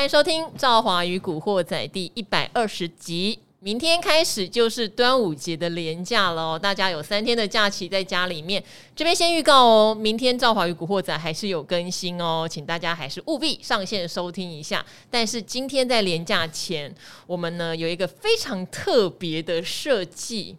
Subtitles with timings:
[0.00, 3.38] 欢迎收听《赵华与古惑仔》第一百二十集。
[3.58, 8.64] 明天开始就是端午节的连假了哦，大家有三天的假期在家里面。
[8.96, 14.82] 这边先预告哦，明天《赵华与古惑仔》还是有更新哦，请大家还是务必上线收听一下。
[15.10, 16.90] 但是今天在连假前，
[17.26, 20.56] 我们呢有一个非常特别的设计，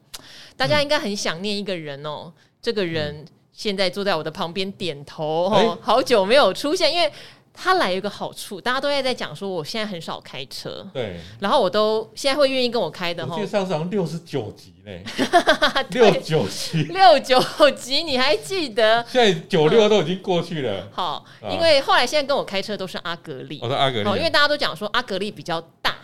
[0.56, 2.32] 大家应该很想念一个人哦。
[2.62, 7.12] 这个人现在坐在我的旁边点头哦，好久没有出现，因为。
[7.54, 13.34] 他来有一个好处，大家都在在讲说，我现在很少开车，对，然后我都现在会愿意跟我开的哈。
[13.34, 15.04] 我记得上次好像六十九级嘞，
[15.92, 17.40] 六九级，六九
[17.72, 19.06] 级，你还记得？
[19.08, 20.82] 现在九六都已经过去了。
[20.82, 25.96] 嗯、好，因为后来现在跟我开车都是阿格力，我是阿格力，因为大家都讲说阿格力比较大。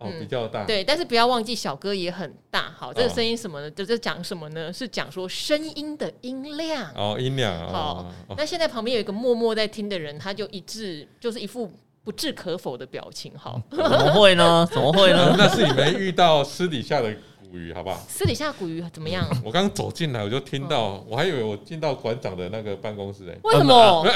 [0.00, 0.64] 哦，比较大。
[0.64, 2.72] 对，但是不要忘记小哥也很大。
[2.76, 3.70] 好，这个声音什么呢？
[3.70, 4.72] 这这讲什么呢？
[4.72, 6.90] 是讲说声音的音量。
[6.94, 7.68] 哦，音量。
[7.68, 11.70] 好，那现在旁边有一个默默在听的人，他就一致就是一副
[12.02, 13.32] 不置可否的表情。
[13.36, 14.66] 好，怎么会呢？
[14.72, 15.34] 怎么会呢？
[15.38, 17.14] 那是你没遇到私底下的。
[17.50, 18.00] 古鱼，好不好？
[18.08, 19.26] 私底下古鱼怎么样？
[19.44, 23.36] 我刚走进来，我就听到，我还以为我进到馆长的那个办公室哎。
[23.42, 24.06] 为什么？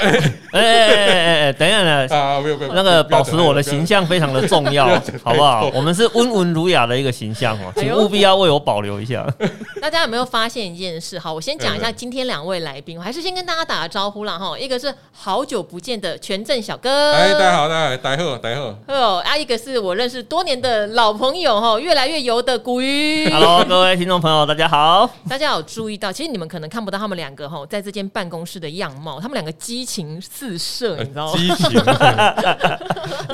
[0.51, 2.07] 哎哎哎等一下呢？
[2.09, 4.87] 啊，没有没有，那个保持我的形象非常的重要，
[5.21, 5.69] 好不好？
[5.73, 9.27] 我们是温文儒雅的一个形象哦，请务必要为我保留一下。
[9.81, 11.19] 大家有没有发现一件事？
[11.19, 14.57] 好，我先讲一下今天两位来宾，我还是先跟大家打个招呼啦哈。
[14.57, 18.75] 一个是好久不见的全正小哥，哎，大家好，大家大家好，大家好。
[18.87, 23.24] 哦，啊，一个是我认识多年的老朋友哈，越来越油的古鱼。
[23.31, 25.09] Hello，各位听众朋友，大家好。
[25.27, 31.39] 大家有注意到，其实你们可能看不到他们两个哈，在这间办公室的样貌，他们两个激情四射，你知道吗？
[31.39, 31.81] 激情，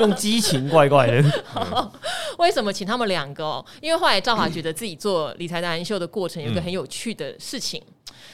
[0.00, 1.22] 用激情怪怪的。
[2.38, 3.62] 为什么请他们两个？
[3.82, 7.82] 因为后来赵华觉得自己做理财达人秀的过程有一个很有趣的事情，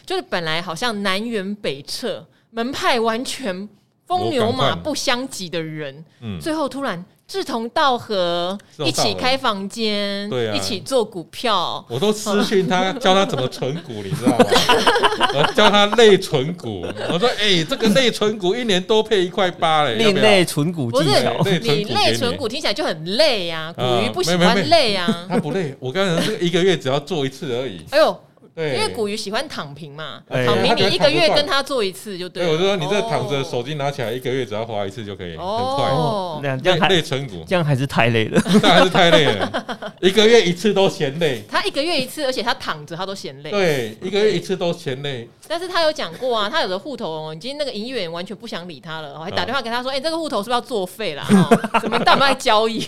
[0.06, 3.68] 就是本来好像南辕北辙、门派完全
[4.08, 6.04] 风牛马不相及的人，
[6.40, 7.04] 最后突然。
[7.28, 11.84] 志同道合，一起开房间，对啊，一起做股票。
[11.86, 14.46] 我都私讯他，教他怎么存股，你知道吗？
[15.36, 16.86] 我教他内存股。
[17.12, 19.96] 我说，哎，这个内存股一年多配一块八嘞。
[19.96, 25.26] 另类存股技巧，不是你内存股听起来就很累呀，古鱼不喜欢累呀。
[25.28, 27.84] 他不累，我刚才是一个月只要做一次而已。
[27.90, 28.18] 哎呦。
[28.58, 32.42] 对，因为古鱼喜欢躺平嘛，躺平你一个月跟他做一次就对。
[32.44, 35.44] 对，我就说你这躺着，手机拿起来，一个月只要花一次就可以，很快。
[35.44, 39.94] 哦，这样累存股，这样还是太累了， 这样还是太累了。
[40.00, 41.44] 一个月一次都嫌累。
[41.48, 43.50] 他一个月一次，而且他躺着他都嫌累。
[43.52, 45.28] 对，一个月一次都嫌累。
[45.46, 51.24] 但是他有讲过啊，他有的户头哦，已经那个营业员完全不想理他了，还打电话给他说：“哎，这个户头是不是要作废了？
[51.80, 52.84] 怎么大量交易？”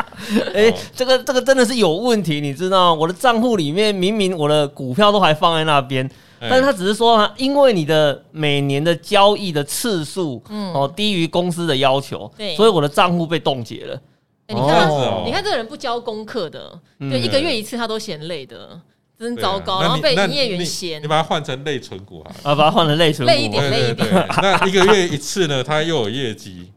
[0.54, 5.78] 哎，这个这个真的是有问题，你知道，我的账户里面明明我的股票都还放在那。
[5.78, 6.10] 那边，
[6.40, 14.00] 但是他只是说，因为你的每年的交易的次数，嗯，哦，低于公司的要求，对，所以我的账户被冻结了。
[14.48, 14.90] 你看，
[15.24, 18.80] 你看这个人不交功课的，对，一个月一次他都嫌累的，
[19.16, 19.80] 真糟糕。
[19.82, 24.08] 然后被营业员嫌，你把它换成类存股啊，啊，把它换成类存股，累一点，累一点。
[24.42, 26.72] 那一个月一次呢，他又有业绩，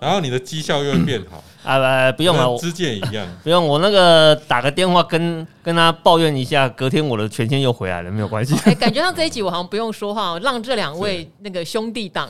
[0.00, 1.42] 然后你的绩效又会变好。
[1.64, 3.66] 啊不，不用了，支箭一样， 不用。
[3.66, 8.54] 我那个打个电话跟跟他抱怨一下，隔天我的权限又回来了，没有关系。
[8.66, 12.28] 哎，感觉上这一集我好像不用说话，让这两位那个兄弟档。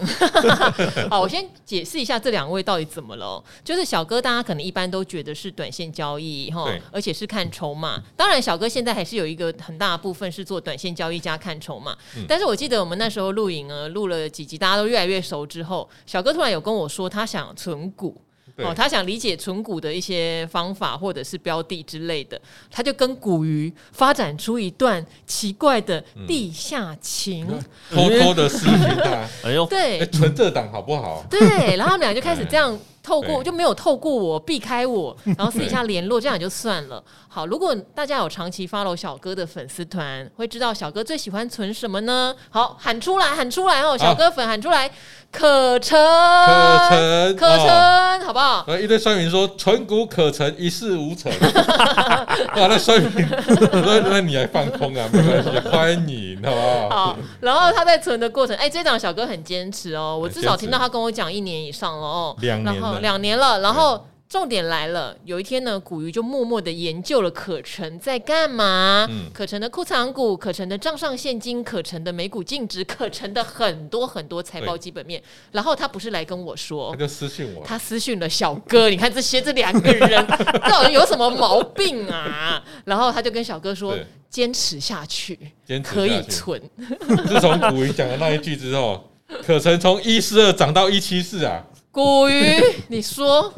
[1.10, 3.44] 好，我先解释一下这两位到底怎么了。
[3.62, 8.03] 就是小哥，大家可能一般都觉得是短线交易哈，而且是看筹码。
[8.16, 11.94] 当然，小哥现在还是有一个很大的部分是做短线交易加看筹码。
[12.26, 18.21] 但是我记得我们那时候录影呢，录了几集，大家都越来越熟之后，小哥突然有跟我说，他想存股。
[18.59, 22.41] 哦，他想理解存股的一些方法或者是标的之类的，
[22.71, 27.47] 他就跟古鱼发展出一段奇怪的地下情，
[27.91, 31.22] 偷偷的私密他，哎呦，对，存这档好不好？
[31.28, 32.78] 对，然后他们俩就开始这样。
[33.06, 37.00] 透过就没有透过我避开我， 然后私底下联络，这样也就算了。
[37.28, 42.34] 好，如果大家有长期 follow 小哥的粉丝团，会知道小哥最喜欢存什么呢？
[42.50, 43.97] 好，喊出来，喊出来哦！
[43.97, 44.91] 小哥粉喊出来，
[45.30, 48.66] 可成，可成，可成，好不好？
[48.78, 51.30] 一堆酸民说存股可成一事无成，
[52.57, 53.28] 哇，那酸民，
[53.71, 55.07] 那那你还放空啊？
[55.13, 56.89] 没关系，欢迎，好不好？
[56.89, 62.83] 好，然后他在存的过程，哎，这档小哥很坚持哦，我至少听到他跟我讲一年以上了哦，两年。
[63.01, 65.16] 两年了，然后重点来了。
[65.25, 75.22] 有一天呢，古鱼就默默的研究了可成在干嘛，嗯、可成的库藏股、可成的账上现金、可成的每股净值、可成的很多很多财报基本面。
[75.53, 78.91] 然后他不是来跟我说，他就私信我，他私信了小哥。
[78.91, 80.27] 你看这些这两个人
[80.69, 82.60] 到底有什么毛病啊？
[82.84, 83.97] 然后他就跟小哥说，
[84.28, 86.60] 坚持下去，坚持可以存。
[87.28, 89.09] 自从古鱼讲的那一句之后，
[89.47, 91.65] 可成从一四二涨到一七四啊。
[91.97, 93.51] 古鱼，你说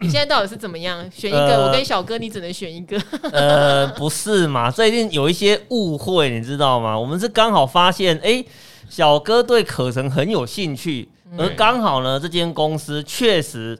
[0.00, 1.10] 你现在到底是怎么样？
[1.10, 3.00] 选一个，呃、我跟小哥，你只能选一个。
[3.32, 4.70] 呃，不是嘛？
[4.70, 6.98] 最近有一些误会，你知道吗？
[6.98, 8.46] 我们是刚好发现，哎、欸，
[8.90, 13.78] 小哥对可成很有兴趣，嗯、而刚好呢，这间公司确实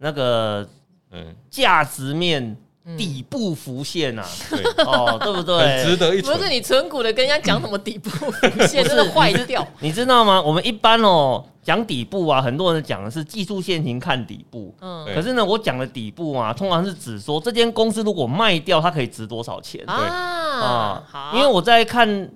[0.00, 0.68] 那个
[1.10, 2.58] 嗯价值面。
[2.96, 5.84] 底部浮现啊，对哦，对不对？
[5.84, 6.36] 值得一存。
[6.36, 8.32] 不是你存股的跟人家讲什么底部浮
[8.66, 9.66] 现，真的坏掉。
[9.80, 10.40] 你知道吗？
[10.40, 14.72] 我们一般哦讲底部啊，很多人讲的是技术线型看底部。
[14.80, 19.84] 嗯，可是呢，我讲的底部啊，通常是指说这间公司如果卖掉，它可以值多少钱？
[19.84, 22.30] 对啊，好，因为我在看。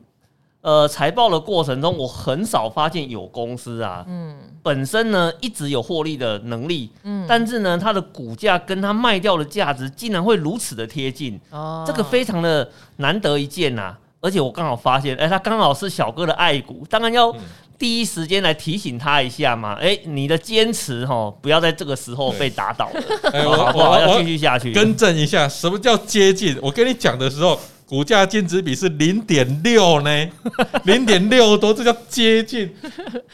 [0.62, 13.96] 呃，财报的过程中，我很少发现有公司啊，嗯，本身呢一直有获利的能力，嗯，但是呢，它的股价跟它卖掉的价值竟然会如此的贴近，哦，这个非常的难得一见呐。
[14.20, 17.34] 而且我刚好发现，哎，它刚好是小哥的爱股，当然要
[17.78, 19.72] 第一时间来提醒他一下嘛。
[19.80, 23.02] 哎，你的坚持哈，不要在这个时候被打倒了，
[23.32, 23.98] 哎，我好不好？
[23.98, 24.74] 要继续下去。
[24.74, 26.58] 更正一下，什么叫接近？
[26.60, 27.58] 我跟你讲的时候。
[27.90, 30.28] 股价净值比是零点六呢，
[30.86, 32.72] 零点六多，这叫接近，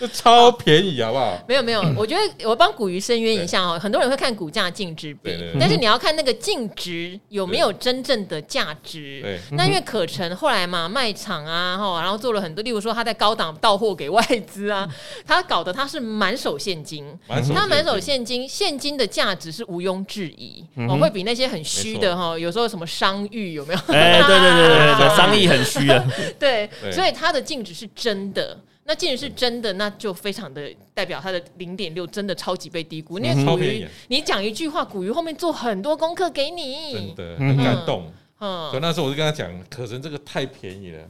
[0.00, 1.38] 这超便宜，好不好？
[1.46, 3.78] 没有没有，我觉得我帮古鱼申冤一下哦。
[3.78, 5.30] 很多人会看股价净值比，
[5.60, 9.38] 但是你要看那个净值有没有真正的价值。
[9.50, 14.88] 那因为可成后来嘛卖场啊，然后做了很多，例如说他在高档到货给外资啊，
[15.26, 23.80] 他搞得他是满手现金，他满手现金，现金的价值是毋庸置疑，哦，会比那些很虚的哈，有时候什么商誉有没有？
[23.88, 24.68] 哎，对对。
[24.68, 26.04] 对对对，商议很虚啊。
[26.38, 28.56] 对，所以他的净值是真的。
[28.88, 33.18] 那净值是真的，那就非常的代表它的零点六真的超级被低估。
[33.18, 38.12] 因为股鱼，你讲一句话，古鱼后面做很多功课给你，真的很感动。
[38.38, 41.02] 嗯，所以那时候我就跟他讲，可成这个太便宜了。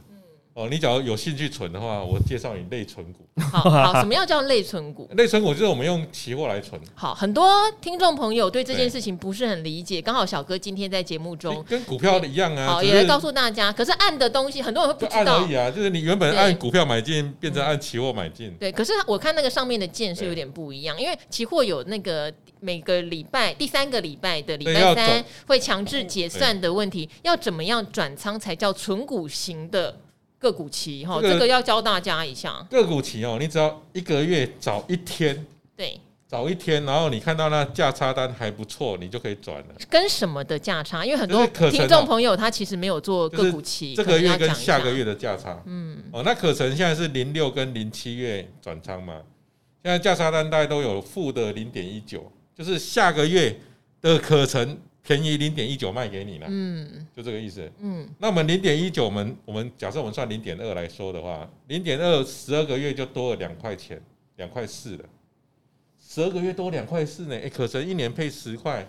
[0.57, 3.19] 哦，你只要有兴趣存的话，我介绍你类存股。
[3.39, 5.07] 好好，什么样叫类存股？
[5.11, 6.81] 类存股就是我们用期货来存。
[6.95, 7.47] 好，很多
[7.79, 13.71] 听众朋友对这件事情不是很理解，刚好小哥今天在节目中跟股票的一样啊，好，也来告诉大家。
[13.71, 15.35] 可是按的东西，很多人会不知道。
[15.35, 18.51] 按而已啊，就是你原本按股票买进，变成按期货买进。
[18.59, 29.95] 对，可是我看那个上面的键是有点不一样，因为期货有那个每个礼拜第三个礼拜的礼拜三会强制结算的问题，要怎么样转仓才叫存股型的？
[30.39, 32.65] 个股期哈，这个要教大家一下。
[32.69, 35.45] 个股期哦，你只要一个月早一天，
[35.75, 39.65] 对，早一天，然后你看到那价差单还不错，你就可以转了。
[39.89, 41.03] 跟什么的价差？
[41.03, 45.61] 因为很多听众朋友他其实没有做个股期，这个月跟下个月的价差。
[45.65, 49.21] 嗯，哦，那可成现在是零六跟零七月转仓嘛？
[49.83, 53.59] 现在价差单大概都有负的零点一九，就是下个月
[54.01, 54.77] 的可成。
[55.07, 64.01] 便宜零点一九卖给你了，嗯，就这个意思，嗯，那我们零点一九，我们我们假设我们算零点二来说的话，零点二十二个月就多了两块钱，
[64.35, 65.05] 两块四了，
[65.97, 68.85] 十二个月多两块四呢，哎，可成一年配十块，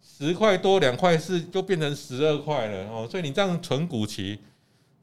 [0.00, 4.38] 十块多两块四就变成十二块了哦，所以你这样存股期，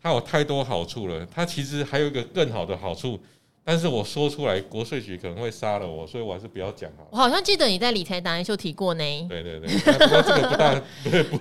[0.01, 3.19] 它有太多好处了，它其实还有一个更好的好处。
[3.65, 7.07] 但是我说出来，国税局可能会杀了我，所以我还是不要讲好。
[7.11, 9.03] 我好像记得你在理财达人秀提过呢。
[9.29, 10.81] 对对对， 不过这个不大，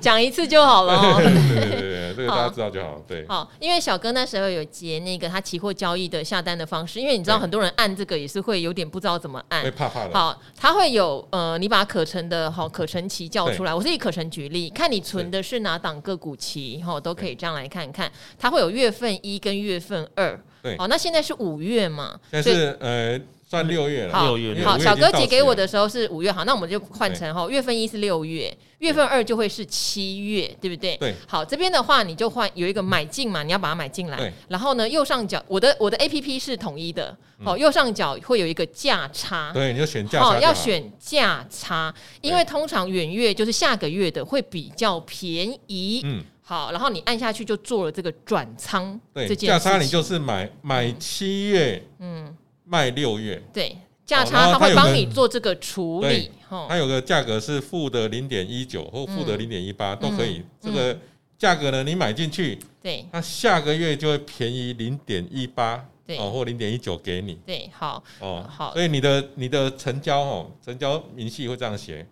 [0.01, 1.17] 讲一次就好了。
[1.17, 3.03] 对对对对，这个大家知道就好。
[3.09, 10.15] 对，好，因为小哥那时候有截那个他期货交易的下单的方式，因为你知道很多人按这个也是会有点不知道怎么按，会怕怕的。
[10.15, 18.09] 好，他会有呃，你把可成的好可成期叫出来，我是以可成举例，看你存的是哪档个股期，哈，都可以这样来看看。
[18.39, 20.41] 它会有月份一跟月份二。
[20.63, 22.19] 对，好，那现在是五月嘛？
[22.31, 24.23] 现在是呃，算六月了。
[24.23, 30.97] 六月，好，小哥姐给我的时候是五月，好，那我们就换成哈，月份一是六月，月份二就会是七月，对不对？
[30.99, 31.15] 对。
[31.27, 34.33] 好，这边的话你就换有一个买进嘛，你要把它买进来。
[34.49, 39.51] 然后呢，右上角我的我的 A P P 是统一的，好，右上角会有一个价差。
[39.53, 40.39] 对，你就选价差。
[40.39, 46.03] 要选价差，因为通常远月就是下个月的会比较便宜。
[46.05, 46.23] 嗯。
[46.45, 56.31] 好，然后你按下去就做了这个转仓，对，价差你就是买买七月，嗯，卖六月，对，价差它会帮你做这个处理，
[56.69, 60.99] 它有个价格是负的零点一九或负的零点一八都可以，这个
[61.39, 72.05] 价格呢你买进去，对，它下个月就会便宜零点一八，对，哦或零点一九给你，对，好，哦好，所以你的你的成交哦，成交明细会这样写，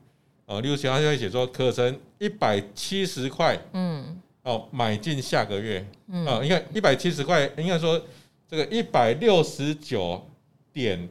[0.51, 4.21] 哦，例如他就会写说可成一百七十块，嗯。
[4.43, 8.03] 哦，买进下个月，嗯，啊，你看一百七十块，应该说
[8.49, 10.27] 这个一百六十九
[10.73, 11.09] 点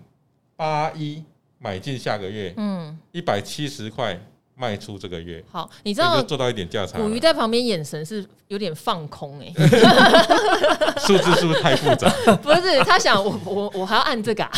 [0.55, 1.23] 八一
[1.59, 4.19] 买进下个月，嗯，一百七十块
[4.59, 5.43] 卖出这个月。
[5.49, 6.99] 好，你知道就做到一点价差。
[6.99, 12.09] 古鱼在旁边眼神是有点放空哎、欸， 数字是不是太复杂？
[12.43, 14.51] 不是，他想我我我还要按这个、啊，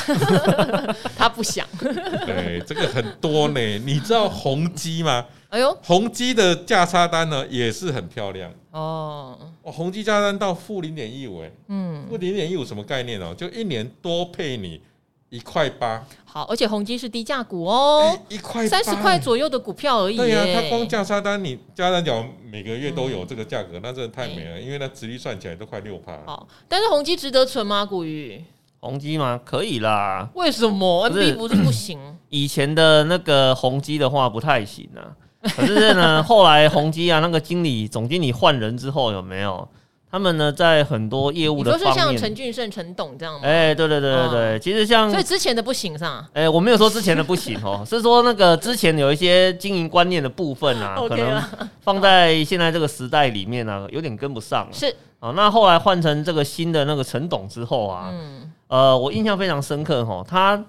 [1.15, 1.67] 他不想。
[1.79, 3.61] 对，这个很多呢。
[3.85, 5.25] 你知道宏基吗？
[5.49, 9.37] 哎呦，宏基的价差单呢也是很漂亮哦。
[9.61, 13.35] 哦，宏基价差单到负零点一五，哎，嗯，负零点一五什么概念哦？
[13.37, 14.81] 就一年多配你
[15.31, 16.05] 一块八。
[16.25, 20.17] 好，而且宏基是低价股哦，一块三十块左右的股票而已。
[20.17, 26.19] 对呀、啊，它光价差单你加单角每个月都有这个价格，嗯、那真的太美了，因为那值率算起来都快六趴。
[26.25, 27.85] 好，但是宏基值得存吗？
[27.85, 28.43] 古鱼？
[28.79, 29.39] 宏基吗？
[29.45, 30.29] 可以啦。
[30.33, 31.99] 为什么 NB 不是不行？
[32.29, 35.15] 以前的那个宏基的话不太行啊。
[35.55, 39.67] 可是呢，后来宏基啊，那个经理、总经理换人之后，有没有？
[40.11, 43.39] 他们呢，在很多业务的方面，你说是像陈俊胜、陈董这样吗？
[43.43, 46.27] 哎、欸，对对对对对，哦、其实像，所以之前的不行是吧？
[46.33, 51.41] 哎、欸，我没有说之前的不行哦， 是说那个之前有一些经营观念的部分啊， 可能
[51.79, 54.67] 放在现在这个时代里面呢、啊，有点跟不上。
[54.73, 60.61] 是啊，那后来换成这个新的那个陈董之后啊，嗯，呃，我印象非常深刻哈，他。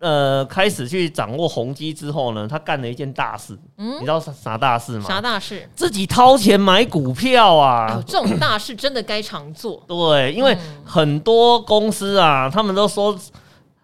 [0.00, 3.58] 呃，开始去掌握宏基之后呢，他干了一件大事。
[3.76, 5.04] 嗯，你知道啥啥大事吗？
[5.08, 5.68] 啥大事？
[5.74, 7.94] 自己掏钱买股票啊！
[7.94, 9.82] 哦、这种大事真的该常做。
[9.88, 13.18] 对，因为很多公司啊，他们都说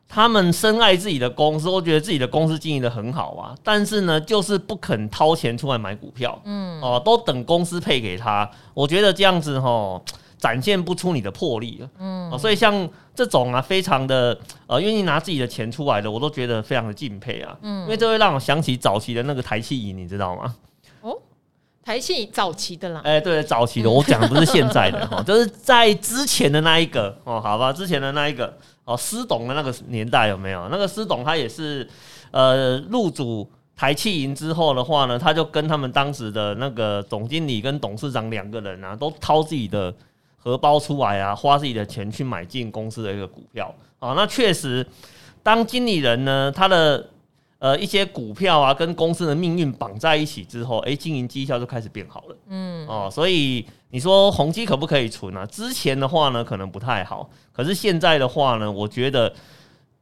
[0.08, 6.40] 他们深爱自己的公司，我觉得自己的公司经营的很好啊，但是呢，就是不肯掏钱出来买股票。
[6.44, 8.48] 嗯，哦，都等公司配给他。
[8.72, 10.00] 我觉得这样子齁。
[10.44, 20.54] 展现不出你的魄力了，嗯、哦，所以像这种啊，非常的呃，愿意拿自己的钱出来的，我都觉得非常的敬佩啊，嗯，因为这会让我想起早期的那个台气银，你知道吗？
[21.00, 21.16] 哦，
[21.82, 30.68] 台企早期的啦，哎、欸，对，早期的，我讲的不是现在的哈、 哦，就是在之前的那一个哦，好吧，之前的那一个哦，施董的那个年代有没有？
[30.70, 31.88] 那个施董他也是
[32.32, 39.94] 呃入主台气银之后的话呢，他就跟他们当时的那个总经理跟董事长两个人啊，都掏自己的。
[40.44, 44.86] 荷包出来啊，花自己的钱去买进公司的一个股票啊，那确实，
[45.42, 47.08] 当经理人呢，他的
[47.58, 52.36] 呃一些股票啊，跟公司的命运绑在一起之后，哎、欸，经营绩效就开始变好了。
[52.48, 55.46] 嗯，哦，所以你说宏基可不可以存啊？
[55.46, 59.32] 之前的话呢，可能不太好，可是现在的话呢，我觉得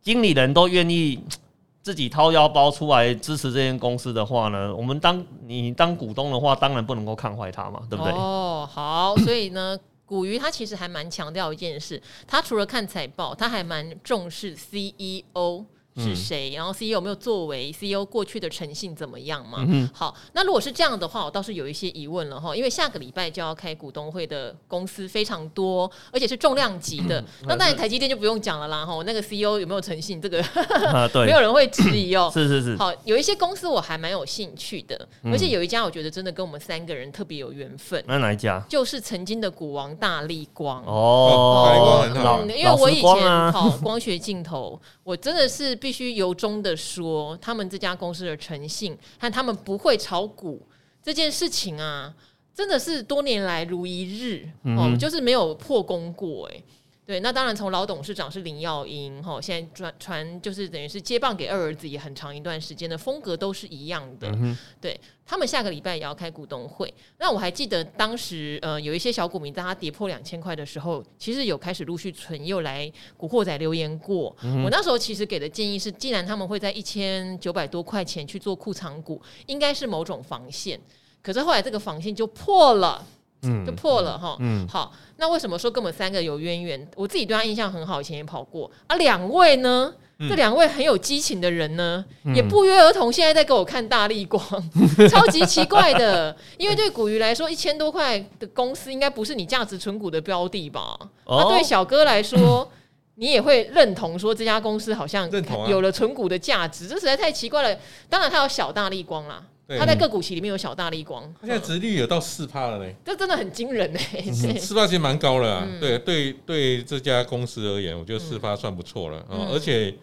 [0.00, 1.22] 经理人都愿意
[1.82, 8.12] 自己掏腰包出来支持这间公司的话呢，我们当你当股东的话，当然不能够看坏他嘛，对不对？
[8.12, 9.78] 哦，好，所以呢。
[10.12, 15.64] 古鱼他其实还蛮强调一件事，他除了看财报，他还蛮重视 CEO。
[15.96, 16.50] 是谁？
[16.50, 19.64] 然后 CEO 有没有作为？CEO 过去的诚信怎么样嘛？
[19.68, 22.54] 嗯、好，那如果是这样的话，我倒是有一些疑问了哈。
[22.56, 27.20] 因为下个礼拜就要开股东会的公司非常多，而且是重量级的。
[27.20, 29.02] 嗯、 那当然台积电就不用讲了啦哈。
[29.04, 30.20] 那个 CEO 有没有诚信？
[30.20, 30.42] 这个、
[30.92, 32.30] 啊、没有人会质疑哦。
[32.32, 32.76] 是是是。
[32.80, 38.02] 好，有一些公司我还蛮有兴趣的，而且有一家我觉得真的跟我们三个人特别有缘分。
[38.06, 38.62] 那哪一家？
[38.68, 50.64] 就是曾经的股王大力光哦，大立光很好，因为我以前跑光学镜头，我真的是必须由衷的说，他们这家公司的诚信和他们不会炒股
[51.02, 52.14] 这件事情啊，
[52.54, 56.62] 真的是多年来如一日哦，就是没有破功过哎。
[57.04, 64.28] 对，那当然从老董事长是林耀英哈，现在转传就是等于是接棒给二儿子也很长一段时间的风格都是一样的。
[64.36, 74.34] 嗯、对他们下个礼拜也要开股东会，那我还记得当时呃有一些小股民在他跌破两千块的时候，其实有开始陆续存又来古惑仔留言过。
[74.44, 80.80] 嗯、我那时候其实给的建议是，既然他们会在一千九百多块钱去做库藏股，应该是某种防线。
[81.20, 83.04] 可是后来这个防线就破了。
[83.42, 84.36] 嗯，就破了哈。
[84.40, 86.88] 嗯，好，那为什么说跟我们三个有渊源？
[86.96, 88.70] 我自己对他印象很好，以前也跑过。
[88.86, 89.92] 啊，两位呢？
[90.18, 94.40] 嗯、这两位很有激情的人呢，嗯、也不约而同现在在给我看大立光，
[95.10, 96.36] 超级奇怪的。
[96.58, 100.96] 因为对古鱼来说，一千多块的公司应该不是你价值存股的标的吧？
[101.26, 102.68] 那、哦、对小哥来说，嗯、
[103.16, 105.28] 你也会认同说这家公司好像
[105.66, 106.86] 有了存股的价值？
[106.86, 107.76] 这实在太奇怪了。
[108.08, 109.42] 当然，他有小大立光啦。
[109.68, 113.98] 他在个股期里面有小大立光，他现在殖利率有到四趴了嘞，这真的很惊人嘞，
[114.58, 115.68] 四趴其实蛮高了啊。
[115.80, 119.48] 对对对，这家公司而言，我觉得四趴算不错了啊。
[119.50, 119.94] 而且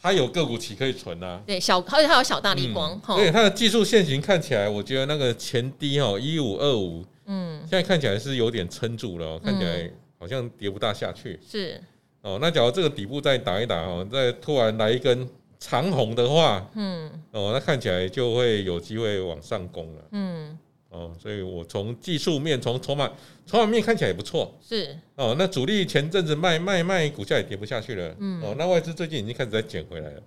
[0.00, 1.42] 它有个股期可以存啊。
[1.44, 11.40] 对，小而且它有小大立光，对它的技术线型看起来，我觉得那个前低哦一五二五，嗯，现在看起来是有点撑住了，看起来好像跌不大下去。
[11.44, 11.80] 是
[12.20, 15.28] 哦，那假如这个底部再打一打哦，再突然来一根。
[15.64, 20.58] 长红的话，嗯，哦，那看起来就会有机会往上攻了，嗯，
[20.90, 23.08] 哦，所以我从技术面，从筹码
[23.46, 30.22] 筹码面看起来也不错，是，哦，那主力前阵子卖卖卖，股价也跌不下去了，嗯，哦，那外资最近已经开始在捡回来了，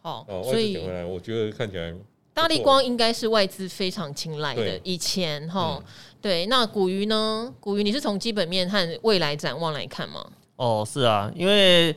[0.00, 1.92] 好，哦，外资捡回来，我觉得看起来。
[2.32, 5.84] 大立光应该是外资非常青睐的，以前哈，嗯、
[6.22, 6.46] 对。
[6.46, 7.52] 那古鱼呢？
[7.58, 10.24] 古鱼你是从基本面和未来展望来看吗？
[10.54, 11.94] 哦，是啊，因为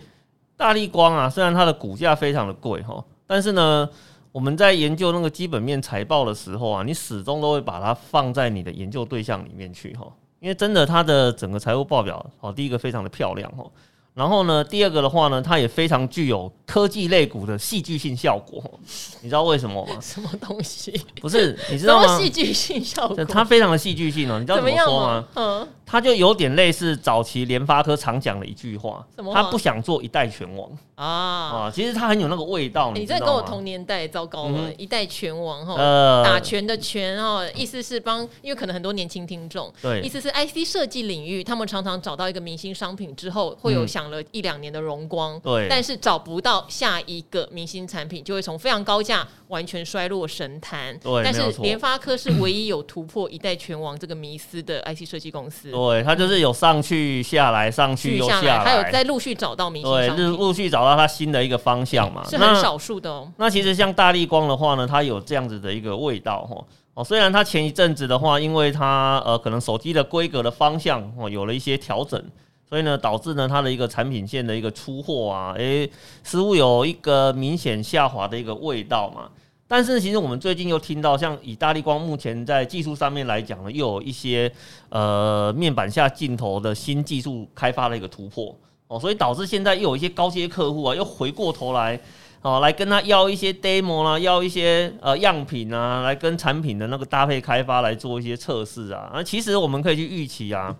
[0.56, 3.90] 大力光啊，虽然它的股价非常的贵哈，但是呢，
[4.32, 10.08] 我们在研究那个基本面财报的时候啊，你始终都会把它放在你的研究对象里面去哈，
[10.40, 13.66] 因为真的它的整个财务报表哦，第一个非常的漂亮哈。
[14.14, 18.64] 然后呢，第二个的话呢，它也非常具有科技类股的戏剧性效果，
[19.22, 19.98] 你知道为什么吗？
[20.00, 20.94] 什么东西？
[21.20, 22.20] 不是，你知道吗？
[22.20, 24.38] 戏剧性效果，它非常的戏剧性哦。
[24.40, 25.26] 你知道怎么说吗？
[25.36, 29.34] 嗯，它就有点类似早期联发科常讲的一句话，什么？
[29.34, 31.72] 他不想做一代拳王啊啊！
[31.74, 32.92] 其实它很有那个味道。
[32.94, 44.03] 你这跟我同年代，糟糕了，一代拳王哈，呃，打拳的拳哈，意思是帮，因为可能很多年轻听众，对，意思是 IC 设计领域，他们常常找到一个明星商品之后，会有想。
[44.10, 50.98] 了一两年的荣光，对，但是找不到下一个明星产品，就会从非常高价完全衰落神坛。
[51.00, 55.72] 对，但是联发科是唯一有突破一代拳王这个迷思的 IC 设计公司。
[55.72, 63.32] 对，它就是有上去下来，上去又下来，还有在陆续找到明星商品，对，陆续找到它新的一个方向嘛，是很少数的哦。
[63.38, 66.64] 那其实像大力光的话呢，它有这样子的一个味道哈。
[66.96, 72.24] 哦，虽然它前一阵子的话，因为它呃可能手机的规格的方向哦有了一些调整。
[72.74, 75.88] 所以呢，导致呢它的一个产品线的一个出货啊，诶，
[76.24, 79.30] 似乎有一个明显下滑的一个味道嘛。
[79.68, 84.52] 但是其实我们最近又听到，像以大利光目前在技术上面来讲呢，又有一些
[84.90, 92.00] 呃面板下镜头的新技术开发的一个突破哦，所以导致现在又有一些高阶客户啊，又回过头来
[92.42, 99.12] 哦，来跟他要一些 demo 啦，要一些呃样品啊，来跟产品的那个搭配开发来做一些测试啊。
[99.14, 100.76] 那其实我们可以去预期啊。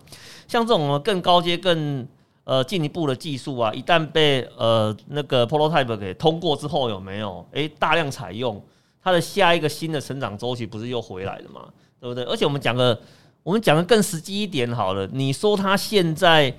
[0.46, 2.06] 像这种更高阶、更
[2.44, 8.62] 呃进一步的技术啊，一旦被呃那个 prototype 给通过之后，有没有诶大量采用，
[9.02, 11.68] 它的下一个新的成长周期不是又回来了吗？
[12.00, 12.22] 对不对？
[12.24, 13.00] 而且我们讲个
[13.42, 16.54] 我们讲个更实际一点好了，你说它现在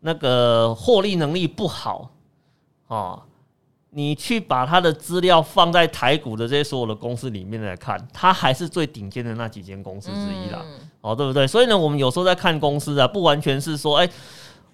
[0.00, 2.10] 那个获利能力不好
[2.86, 3.20] 啊，
[3.90, 10.60] 你去把它的资料放在台股的这些所有的公司里面来看，它还是最顶尖的那几间公司之一啦。
[10.64, 11.46] 嗯哦，对不对？
[11.46, 14.08] 所以呢，我们有时候在看公司啊，不完全是说，哎，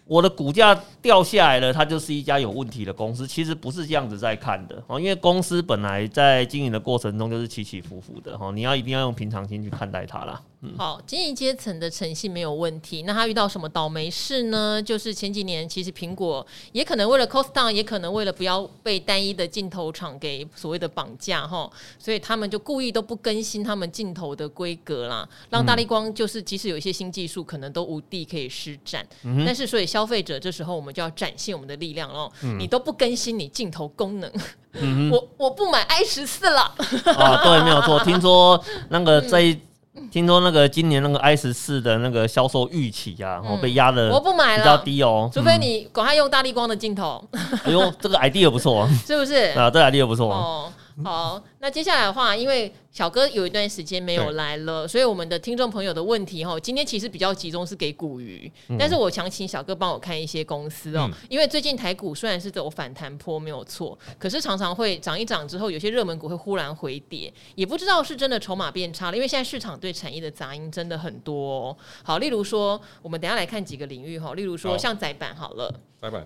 [0.06, 3.26] 我的股价掉下来了，它就是一家有问题的公司。
[3.26, 10.40] 其实不是这样子在看的哦，因为公司本来在经营的过程中就是起起伏伏的哈，你要一定要用平常心去看待它啦。
[10.64, 13.02] 嗯、好，经营阶层的诚信没有问题。
[13.02, 14.80] 那他遇到什么倒霉事呢？
[14.80, 29.04] 就是前几年，其实苹果也可能为了 cost down，也可能为了不要被单一的镜头厂给所谓的绑架哈，所以他们就故意都不更新他们镜头的规格啦，让大力光就是即使有一些新技术，可能都无地可以施展。
[29.24, 32.30] 嗯、但是，所以消费者这时候我们就要展现我们的力量喽。
[32.44, 34.32] 嗯、你都不更新你镜头功能，
[34.74, 36.72] 嗯、我我不买 I 十四了。
[37.04, 37.98] 啊，对，没有错。
[38.04, 39.58] 听说那个在。
[39.94, 47.22] 嗯听说那个今年那个 I 十四的那个销售预期啊，然后被压的我不买了，比较低哦，除非你赶快用大力光的镜头。
[47.64, 49.34] 哎呦，这个 idea 不错， 是不是？
[49.58, 50.72] 啊，这个 idea 不错哦。
[51.04, 71.76] 好，那接下来的话，因为小哥有一段时间没有来了，所以我们的听众朋友的问题哈，今天其实比较集中是给股鱼，嗯、但是我想请小哥帮我看一些公司哦，嗯、因为最近台股虽然是走反弹坡没有错，可是常常会涨一涨之后，有些热门股会忽然回跌，也不知道是真的筹码变差了，因为现在市场对产业的杂音真的很多哦。
[72.02, 75.72] 好，例如说，我们等下来看几个领域哈，例如说像窄板好了。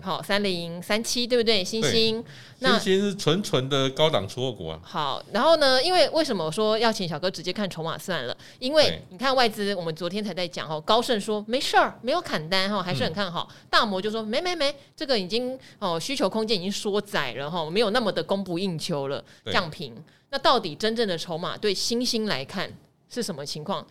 [0.01, 1.63] 好，三零三七对不对？
[1.63, 2.23] 星星，
[2.59, 4.79] 那欣兴是纯纯的高档出货股啊。
[4.81, 5.83] 好，然后呢？
[5.83, 8.35] 因为为什么说要请小哥直接看筹码算了？
[8.57, 13.47] 因为你看外资，我们昨天才在讲哦，高盛说没事儿，没有砍单哈，还是很看好。
[13.51, 19.93] 嗯、大摩就说没没没，这个已经哦需求空间已经缩窄了哈，没有那么的供不应求了，降平。
[20.31, 22.67] 那到底真正的筹码对新兴来看
[23.07, 23.85] 是什么情况？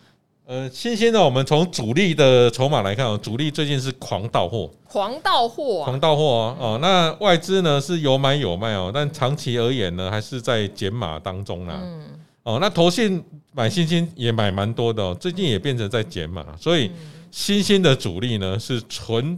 [0.45, 6.57] 呃，新兴呢，我们从主力的筹码来看哦，主力最近是狂到货，狂到货，狂到货哦。
[6.59, 11.79] 哦，那外资呢是有买有卖哦，但长期而言呢，还是在减码当中啦。
[11.81, 12.19] 嗯。
[12.47, 16.89] 哦，那投信买新兴也买蛮多的哦，最近也变成在减码，所以
[17.29, 19.37] 新兴的主力呢是纯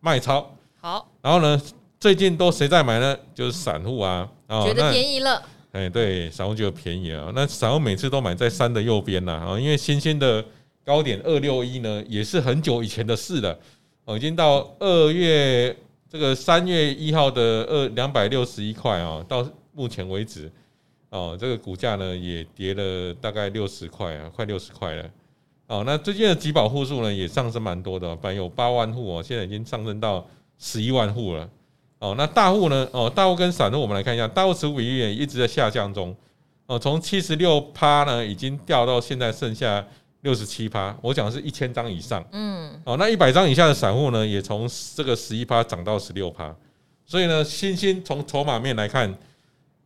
[0.00, 0.46] 卖超。
[0.78, 1.10] 好。
[1.22, 1.58] 然后呢，
[1.98, 3.16] 最近都谁在买呢？
[3.34, 4.28] 就是散户啊。
[4.48, 5.42] 哦，觉得便宜了。
[5.72, 7.32] 哎，对，散户觉得便宜啊。
[7.34, 10.44] 那散户每次都买在三的右边呐，啊，因为新兴的
[10.84, 13.58] 高点二六一呢，也是很久以前的事了，
[14.04, 15.74] 哦，已经到二月
[16.10, 20.52] 这个三月一号的二两百六十一块啊，到目前为止，
[21.10, 25.10] 哦，这个股价呢也跌了大概六十块啊，快六十块了。
[25.66, 30.26] 哦，那最近的集保户数呢也上升蛮多的，本来有八万户哦，现在已经上升到
[30.58, 31.48] 十一万户了。
[32.00, 32.88] 哦，那大户呢？
[32.92, 36.16] 哦，大户跟散户，我们来看一下，大户持股比例也一直在下降中。
[36.66, 39.86] 哦，从七十六趴呢，已经掉到现在剩下
[40.22, 40.96] 六十七趴。
[41.02, 46.56] 我讲的是一千张以上，嗯，哦，那一百张以下的散户呢，也从这个十一趴涨到十六趴。
[47.04, 49.14] 所以呢，新兴从筹码面来看，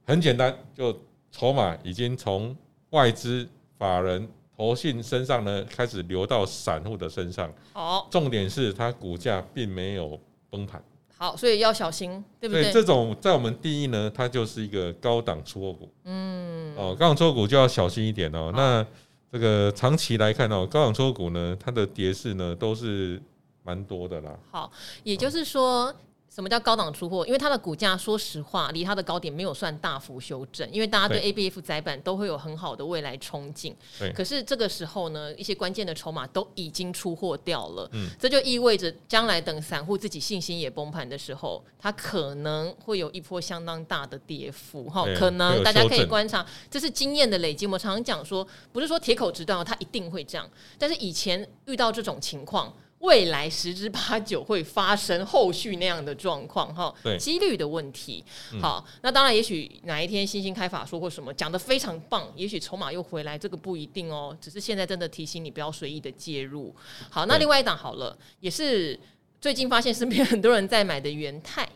[0.07, 0.97] 很简单，就
[1.37, 2.57] 筹码已经从
[2.91, 3.45] 外资、
[3.77, 7.53] 法人、投信身上呢，开始流到散户的身上。
[7.73, 10.17] 好，重点是它股价并没有
[10.49, 10.81] 崩盘。
[11.17, 12.71] 好，所以要小心，对不对？
[12.71, 15.91] 这种在我们定义呢，它就是一个高档出货股。
[16.05, 18.53] 嗯，哦，高档出货股就要小心一点哦。
[18.55, 18.87] 那
[19.33, 23.21] 这个长期来看哦，高档出货股呢，它的跌势呢都是
[23.65, 24.39] 蛮多的啦。
[24.53, 24.71] 好，
[25.03, 25.93] 也就是说。
[26.35, 27.25] 什么叫高档出货？
[27.27, 30.69] 因为它的股价，说实话，离它的高点没有算大幅修正。
[30.73, 33.73] 因为大家对 ABF 载板都会有很好的未来憧憬。
[34.01, 34.13] 对。
[34.13, 37.89] 可是这个时候呢，一些关键的筹码都已经出货掉了。
[37.93, 38.09] 嗯。
[38.19, 44.91] 这就意味着，将来等散户自己信心也崩盘的时候，它可能会有一波相当大的跌幅。
[44.91, 47.65] 哈，可能大家可以观察，这是经验的累积。
[47.65, 50.51] 我们常常讲说，不是说铁口直断，它一定会这样。
[50.77, 52.75] 但是以前遇到这种情况。
[53.05, 58.25] 未来十之八九会发生后续那样的状况，哈，对，几率的问题。
[58.61, 64.37] 好，那当然，也许哪一天新兴开法说或什么讲的非常棒，也许筹码又回来，这个不一定哦。
[64.41, 66.75] 只是现在真的提醒你不要随意的介入。
[67.11, 68.99] 好，那另外一档好了，也是
[69.39, 71.69] 最近发现身边很多人在买的元泰，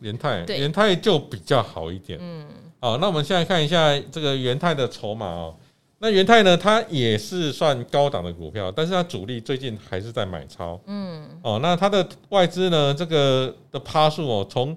[0.00, 2.18] 元泰，元泰就比较好一点。
[2.20, 2.48] 嗯，
[2.80, 5.54] 好，那我们现在看一下这个元泰的筹码哦。
[6.02, 6.56] 那元泰呢？
[6.56, 10.80] 它也是算高档的股票，但是它主力最近还是在买超。
[10.86, 12.94] 嗯，哦，那它的外资呢？
[12.94, 14.74] 这个的趴数哦，从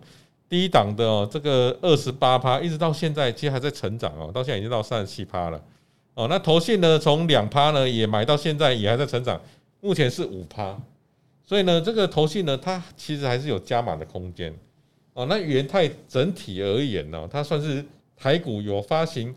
[0.50, 5.62] 低档的哦，这个二十八趴，一直到现在，其实还在成长哦，到现在已经到三十七趴了。
[6.14, 7.00] 哦，那投信呢？
[7.00, 9.40] 从两趴呢，也买到现在，也还在成长，
[9.80, 10.78] 目前是五趴。
[11.46, 14.54] 所以呢，这个投信呢，它其实还是有加码的空间。
[15.14, 17.82] 哦，那元泰整体而言呢，它算是
[18.18, 19.34] 台股有发行。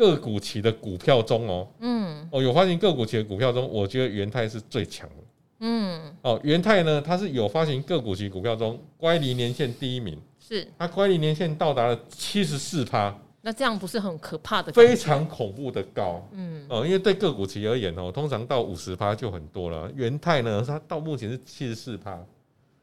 [0.00, 5.14] 个股期的股票中哦，嗯，哦，有发行个股期的股票中，我觉得元泰是最强的，
[5.58, 10.66] 嗯，哦，元泰呢，它是有发行个股期股票中乖离年限第一名，是。
[10.78, 14.72] 它乖离年限到达了七十四趴，那这样不是很可怕的？
[14.72, 22.12] 非常恐怖的高，嗯，哦，因为对个股期而言哦，通常到五十趴就很多了，元泰呢，它到目前是七十四趴，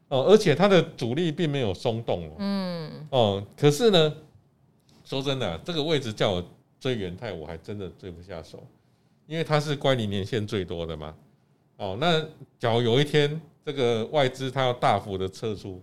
[0.06, 4.14] 哦，而且它的主力并没有松动，嗯，哦，可是呢，
[5.04, 6.44] 说真的，这个位置叫我。
[6.80, 8.64] 追元泰我还真的追不下手，
[9.26, 11.14] 因为它是乖离年限最多的嘛。
[11.76, 12.20] 哦，那
[12.58, 15.82] 假如有一天这个外资它要大幅的撤出，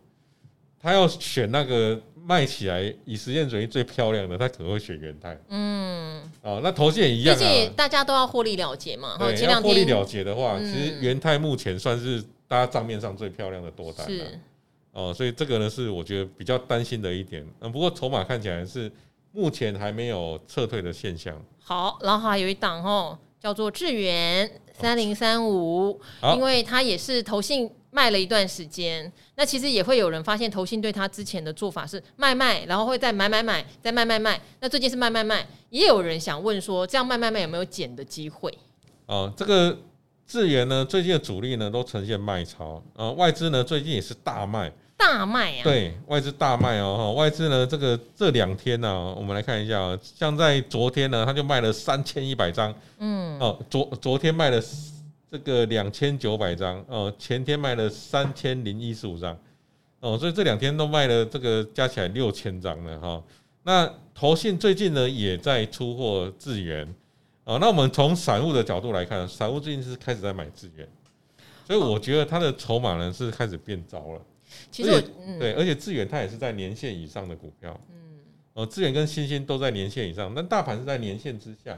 [0.80, 5.38] 它要选那个卖起来以实验主义最漂亮的，它可能会选元泰。
[5.50, 9.18] 嗯，哦，那投信也一样啊，大家都要获利了结嘛。
[9.18, 14.26] 对，要获利了结的话，其实元泰目前算是大家账面上最漂亮的多单了。
[14.92, 17.46] 哦，所以这个呢是我觉得比较担心的一点。
[17.60, 18.92] 嗯，不过筹码看起来是。
[19.36, 21.36] 目前还没有撤退的现象。
[21.62, 26.00] 好，然后还有一档哦，叫做智源三零三五，
[26.34, 29.12] 因为它也是投信卖了一段时间。
[29.36, 34.40] 那其实也会有人发现，投信对它之前的做法是卖卖，然后会再买买买，再卖卖卖。
[34.62, 38.58] 那最近是卖卖卖，也有人想问说，这样卖卖卖有没有减的机会？
[39.08, 39.78] 哦，这个
[40.26, 44.72] 智源呢，最近的主力呢都呈现卖超，呃，外资呢最近也是大卖。
[45.06, 45.64] 大卖啊！
[45.64, 54.60] 对，外资大卖哦，外资呢，这个这两天呢，我们来看一下啊，像在昨天呢，他就卖了三千一百张，嗯，哦，昨昨天卖了
[55.30, 59.38] 这个两千九百张，哦，前天卖了三千零一十五张，
[60.00, 63.24] 哦，所以这两天都卖了这个加起来六千张了哈。
[63.62, 66.84] 那投信最近呢也在出货智原，
[67.44, 70.88] 哦，那我们从散户的角度来看，散户最近是开始在买资源，
[71.68, 74.22] 所以我觉得它的筹码呢是开始变糟了。
[74.72, 75.02] 其实我
[75.40, 78.20] 对，而且智远它也是在年限以上的股票，嗯，
[78.54, 81.78] 呃，智远跟新兴都在年限以上，但大盘是在年限之下，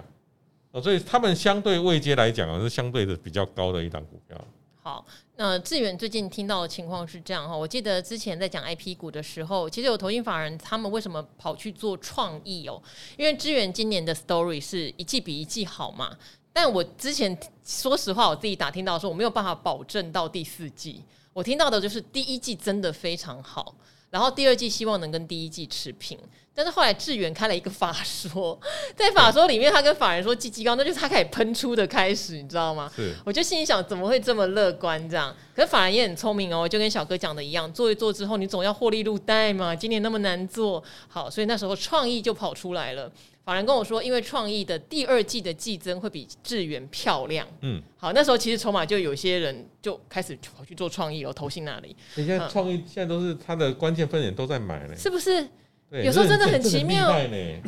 [0.72, 4.40] 哦，所以他们相对位阶来讲啊，是相对的比较高的一档股票。
[4.82, 12.82] 好，那智远最近听到的情况是这样哈，我记得之前在讲 IP 股的时候，其实有投信法人他们为什么跑去做创意哦？
[13.18, 16.18] 因为智远今年的 story 是一季比一季好嘛，
[16.54, 21.04] 但我之前说实话，我自己打听到说我没有办法保证到第四季。
[21.38, 23.76] 我听到的就是第一季真的非常好，
[24.10, 26.18] 然后第二季希望能跟第一季持平，
[26.52, 28.60] 但是后来志远开了一个法说，
[28.96, 32.92] 在法说里面他跟法人说季绩高，那就是他开始喷出的开始，你知道吗？
[32.96, 35.32] 是，我就心里想怎么会这么乐观这样？
[35.56, 43.12] 可是法人也很聪明哦，就跟小哥讲的一样，做一做之后你总要获利入袋嘛，今年那么难做好，所以那时候创意就跑出来了。
[43.48, 47.48] 法人跟我说，因为创意的第二季的季增会比智源漂亮。
[47.62, 51.96] 嗯，好，那时候其实筹码就有些人就开始跑去做创意了，投信那里。
[52.16, 55.48] 你现在创意现在都是它的关键分点都在买了，是不是？
[55.90, 57.10] 对，有时候真的很奇妙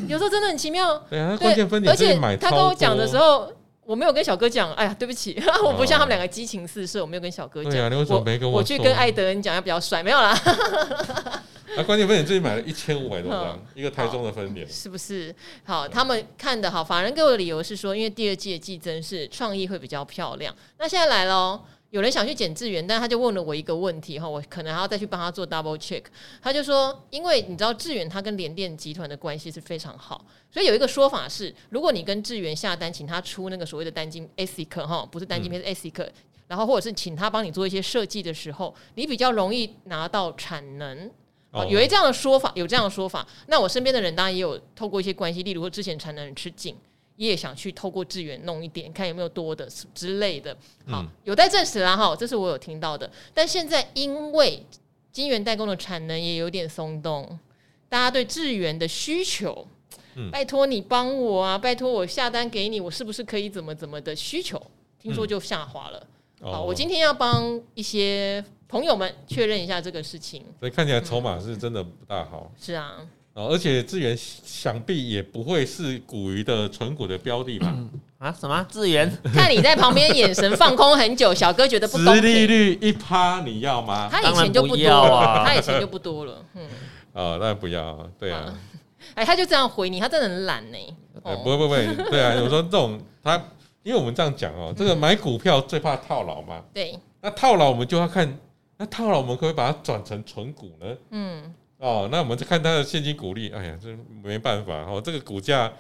[0.10, 0.98] 有时候真的很奇妙。
[1.10, 3.50] 对啊，关键分点，而且他跟我讲的时候，
[3.86, 4.74] 我没有跟小哥讲。
[4.74, 7.72] 哎呀，对不起， 我不像他们两个激情四射，我没有跟小哥讲。
[7.72, 8.58] 对啊，你为什么没跟我？
[8.58, 10.38] 我去跟艾德恩讲，要比较帅，没有啦。
[11.76, 15.34] 那 关键分点最近买了一千五百多张，一个台中的分点，是不是？
[15.64, 20.56] 好，他们看的好，法人给我的理由是说，因为第二季的季增是创意会比较漂亮。
[20.78, 21.62] 那现在来喽。
[21.92, 26.04] 有人想去捡智源，但他就问了我一个问题哈，我可能还要再去帮他做 double check。
[26.40, 36.08] 他就说，因为你知道智原他跟联电集团的关系是非常好，所以有一个说法是，如果你跟智原下单，请他出那个所谓的单晶 ASIC 哈，不是单晶片是 ASIC，
[36.46, 41.10] 然后或者是请他帮你做一些设计的时候，你比较容易拿到产能。
[41.52, 43.28] 哦，有一这样的说法，有这样的说法。
[43.48, 46.76] 那我身边的人当然也有透过一些关系，例如说之前产能很吃紧。
[47.16, 50.56] 也想去透过智源弄一点，看有没有多的之类的。
[50.88, 53.12] 好，有待证实啦哈，这是我有听到的。
[53.34, 54.66] 但现在因为
[55.12, 57.38] 金源代工的产能也有点松动，
[57.90, 59.68] 大家对智源的需求，
[60.16, 64.58] 嗯、拜托你帮我啊，拜托我下单给你，我是不是可以怎么怎么的需求？
[64.98, 66.00] 听说就下滑了。
[66.00, 66.08] 嗯、
[66.42, 70.44] 好，我今天要帮一些朋友们确认一下这个事情。
[70.60, 72.52] 所以看起来筹码是真的不大好。
[72.60, 72.94] 是啊。
[73.34, 77.74] 哦而且智源想必也不会是股鱼的纯股的标的吧？
[78.18, 78.36] 啊？
[78.38, 79.10] 什么智源？
[79.34, 82.16] 看你在旁边眼神放空很久，小哥觉得不公平。
[82.16, 84.10] 殖利率一趴，你要吗？
[84.12, 86.44] 他以前就不多了，啊、他以前就不多了。
[86.56, 86.68] 嗯，
[87.14, 88.54] 哦，那不要，对啊。
[89.14, 90.78] 哎，他就这样回你，他真的很懒呢。
[91.24, 93.42] 哦、不不会，对啊，有时候这种他，
[93.84, 96.64] 因为我们这样讲哦，这个买股票最怕套牢嘛。
[96.74, 97.00] 对。
[97.22, 98.38] 那套牢我们就要看，
[98.78, 100.98] 那套牢我们可不可以把它转成存股呢？
[101.12, 101.54] 嗯。
[101.78, 103.50] 哦，那我们就看它的现金股利。
[103.50, 103.88] 哎呀，这
[104.22, 105.72] 没办法哦，这个股价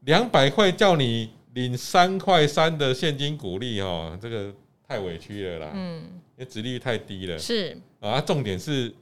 [0.00, 4.52] 两百块叫你领三块三的现金股利哦，这个
[4.86, 5.70] 太委屈了啦。
[5.74, 6.02] 嗯，
[6.36, 7.38] 因为殖利率太低了。
[7.38, 8.92] 是啊，重点是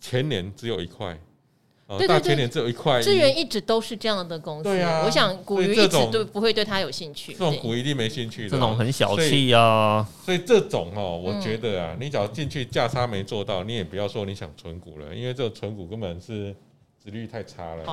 [0.00, 1.18] 前年只有一块。
[1.88, 3.00] 对对对，大前年只有一块。
[3.00, 7.32] 资源一直都是这样的公司，对啊，我想股鱼一直都不会对他有兴趣。
[7.32, 10.06] 这种股一定没兴趣的，这种很小气啊。
[10.24, 16.54] 所以这种哦，我觉得啊，你只要进去价差没做到，你也不要说你想存股了，因为这个存股根本是
[17.02, 17.84] 殖利率太差了。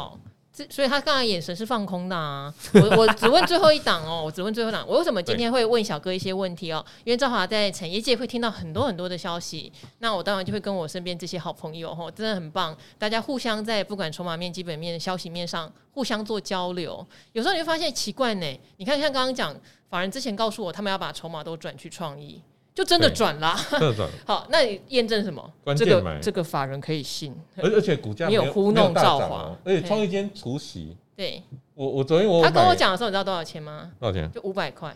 [0.58, 0.64] 好。
[0.70, 2.54] 所以他刚才眼神是放空的啊！
[2.74, 4.86] 我我只问最后一档哦，我只问最后一档。
[4.88, 6.86] 我为什么今天会问小哥一些问题哦？
[7.04, 17.04] 因为赵华在产业界会听到很多很多的消息，那我当然就会跟我身边这些好朋友吼，真的很棒，大家互相在不管筹码面、基本面、消息面上互相做交流。
[17.32, 19.56] 有时候你会发现奇怪呢，你看像刚刚讲，
[19.90, 22.40] 法人之前告诉我，他们要把筹码都转去创意。
[22.74, 23.56] 就真的转了，
[24.26, 25.48] 好，那你验证什么？
[25.78, 30.98] 这个这个法人可以信，而而且股价没有糊弄造华，而且创意间除息。
[31.16, 31.44] 对，
[31.76, 33.92] 我我昨天我他跟我讲的时候，你知道多少钱吗？
[34.00, 34.32] 多少钱？
[34.32, 34.96] 就五百块。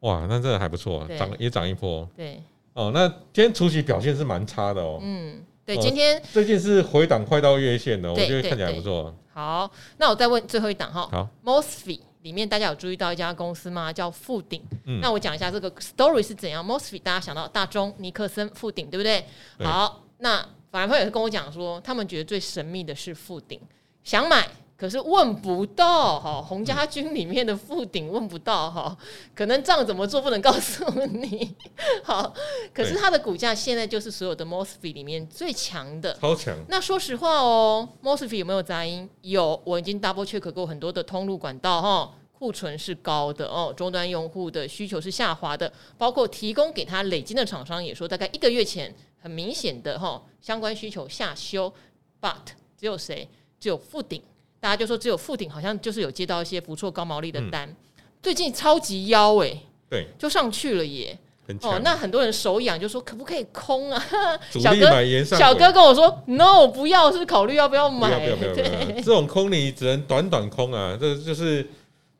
[0.00, 2.08] 哇，那真的还不错，涨也涨一波。
[2.16, 4.98] 对，哦，那今天除息表现是蛮差的哦。
[5.00, 9.14] 嗯，对，今天最近是回档快到月线了，我觉得看起来不错。
[9.32, 11.08] 好，那我再问最后一档哈。
[11.12, 12.00] 好，Mosfet。
[12.22, 13.92] 里面大家有注意到一家公司吗？
[13.92, 14.62] 叫富鼎。
[14.84, 16.64] 嗯、那我讲一下这个 story 是怎样。
[16.64, 19.24] Mosfet 大家想到大中、尼克森、富鼎，对不对？
[19.58, 23.60] 对好，那反而朋友跟我讲说，他们觉得最神秘的是富鼎，
[24.04, 24.48] 想买
[24.82, 26.18] 可是问不到。
[26.18, 28.98] 哈，洪家军里面的副鼎问不到哈，
[29.32, 31.54] 可能账怎么做不能告诉你。
[32.02, 32.34] 好，
[32.74, 36.58] 可是它的股价现在就是所有的 Mosfet 里面最强的，超强。
[36.68, 39.08] 那说实话哦，Mosfet 有没有杂音？
[39.20, 42.14] 有，我已经 double check 过很多的通路管道哈。
[42.32, 51.72] 库存是高的哦，终端用户的需求是下滑的，包括提供给他累金的厂商也说，大概一个月前很明显的哈相关需求下修
[52.20, 52.34] ，but
[52.76, 53.28] 只有谁？
[53.60, 54.20] 只有富鼎，
[54.62, 57.76] 大家就说只有富鼎好像就是有接到一些不错高毛利的单，嗯、
[58.22, 61.18] 最近超级妖哎、欸，对，就上去了耶，
[61.62, 64.00] 哦，那很多人手痒就说可不可以空啊？
[64.48, 71.66] 小哥，小哥跟我说 no，不要，是考虑要不要买，不要不要不要，对 这种空你只能短短空啊，这就是。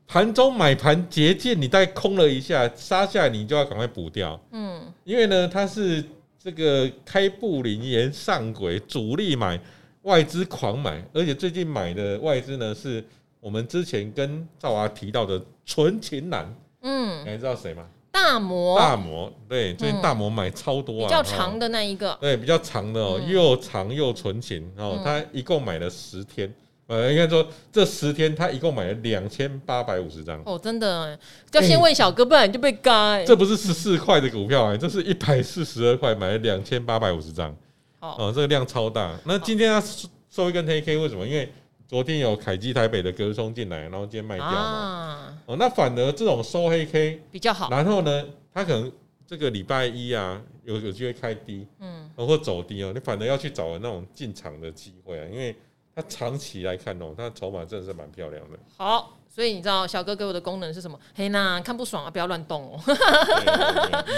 [0.04, 4.38] 盘中买盘结界，你再空了一下，杀下来你就要赶快补掉。
[4.50, 6.04] 嗯，因为呢，它是
[6.38, 9.58] 这个开布林沿上轨，主力买，
[10.02, 13.04] 外资狂买，而且最近买的外资呢，是
[13.40, 16.54] 我们之前跟赵华提到的纯情男。
[16.82, 17.84] 嗯，你知道谁吗？
[18.10, 18.78] 大摩。
[18.78, 22.16] 大摩，对，最近大摩买超多啊，比较长的那一个。
[22.20, 26.52] 对，比较长的哦，又长又纯情哦，他一共买了十天。
[26.88, 31.18] 呃，应该说这十天他一共买了两千八百五十张哦，真的，
[31.52, 33.22] 要先问小哥，不然你就被嘎。
[33.24, 37.54] 这不是十四块的股票啊，这是一百四十二块买了两千八百五十张。
[38.02, 39.16] 哦，这个量超大。
[39.24, 39.86] 那今天他
[40.28, 41.26] 收一根黑 K，为什么？
[41.26, 41.48] 因为
[41.86, 45.38] 昨天有凯基台北的隔松进来，然后今天卖掉嘛。
[45.46, 47.70] 哦，那反而这种收黑 K 比较好。
[47.70, 48.90] 然后呢，它可能
[49.26, 55.54] 这个礼拜一啊，有有机会开低，嗯，或走低哦，你反而要去找那种进场的机会啊，因为。
[55.94, 58.58] 它长期来看哦，它筹码真的是蛮漂亮的。
[58.78, 60.98] 好，所以你知道小哥给我的功能是什么？
[61.14, 62.78] 嘿呐，看不爽啊，不要乱动哦。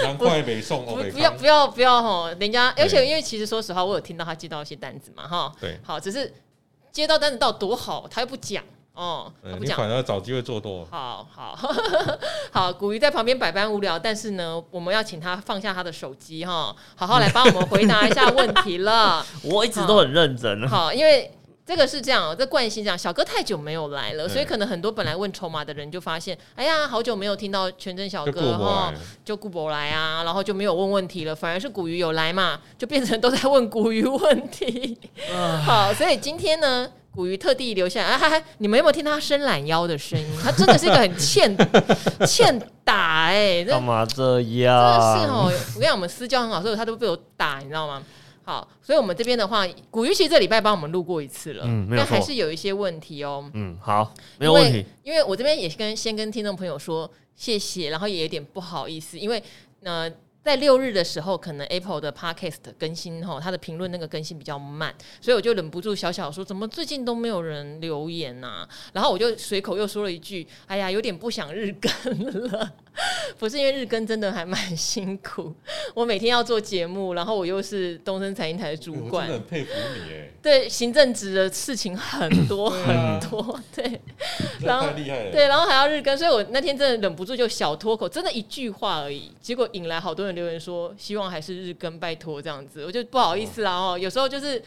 [0.03, 5.53] 难怪没送哦，不要不要不要哈，人家而且因为其实说实话，我有听到他接到一些单子嘛哈。
[5.61, 6.35] 对，好，只是
[6.90, 8.64] 接到单子到多好，他又不讲。
[8.94, 10.85] 哦，不讲反而找机会做多。
[10.88, 11.59] 好好
[12.53, 19.27] 好，古鱼在旁边百般无聊，但是呢，我们要请他放下他的手机哈，好好来帮我们回答一下问题了。
[19.42, 20.68] 我一直都很认真。
[20.68, 21.29] 好，因为
[21.66, 28.92] 这个是这样，这惯性这样，小哥太久没有来了，所以可能很多本来问筹码的人就发现，哎呀，好久没有听到全真小哥哈，
[29.24, 34.98] 就顾博来啊，然后就没有问问题了，反而是古鱼有来嘛，就变成都在问古鱼问题。
[35.64, 36.90] 好，所以今天呢。
[37.14, 40.27] 古鱼特地留下来，哎、啊，你们有没有听他伸懒腰的声音？
[40.42, 41.57] 他真的是一个很欠
[42.27, 45.00] 欠打哎、欸，干嘛这样？
[45.14, 48.03] 真的是哦，我跟你讲，我们私交很好，所以他都被我打，你知道吗？
[48.44, 53.50] 好，所以我们这边的话，古玉其实这礼拜帮我们录过一次了，嗯，但还是有一些问题哦。
[53.54, 54.85] 嗯，好，没有问题。
[55.02, 59.42] 因为，我这边也是跟先跟听众朋友说谢谢，然后也有点不好意思，因为
[59.83, 60.11] 呃。
[60.44, 68.68] 在六日的时候，可能 Apple 的 Podcast 更新哈，它的评论那个更新比较慢，所以我就忍不住小小说，怎么最近都没有人留言呐、啊？
[68.92, 72.72] 然后我就随口又说了一句，哎呀，有点不想日更了。
[73.38, 75.52] 不是因为日更真的还蛮辛苦，
[75.94, 80.30] 我每天要做节目，然后我又是东森财经台的主管，我真的很佩服你哎。
[80.40, 84.00] 对，行政职的事情很多很多，对，
[84.61, 94.62] 然后对，然后还要日更，所以我那天真的忍不住就小脱口，真的一句话而已，结果引来好多人留言说希望还是日更，拜托这样子，我就不好意思啦哦，有时候就是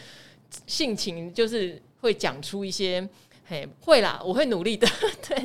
[0.66, 3.08] 性情就是会讲出一些。
[3.50, 4.86] 嘿，会啦，我会努力的。
[5.26, 5.38] 对，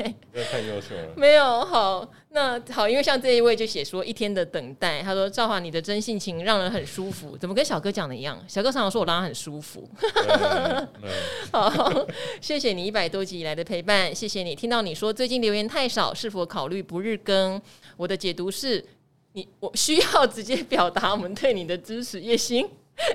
[0.50, 1.12] 太优秀了。
[1.14, 8.42] 没有好，那好，因为像这一位就写说一天的等待，他说赵华你的真性情让人很舒服，怎么跟小哥讲的一样？
[8.48, 9.86] 小哥常常说我让他很舒服。
[11.52, 11.92] 好，
[12.40, 14.54] 谢谢你一百多集以来的陪伴，谢谢你。
[14.54, 17.60] 听到你说最近留言太少，是否考虑不日更？
[17.98, 18.82] 我的解读是
[19.34, 22.66] 你我需要直接表达我们对你的支持也行。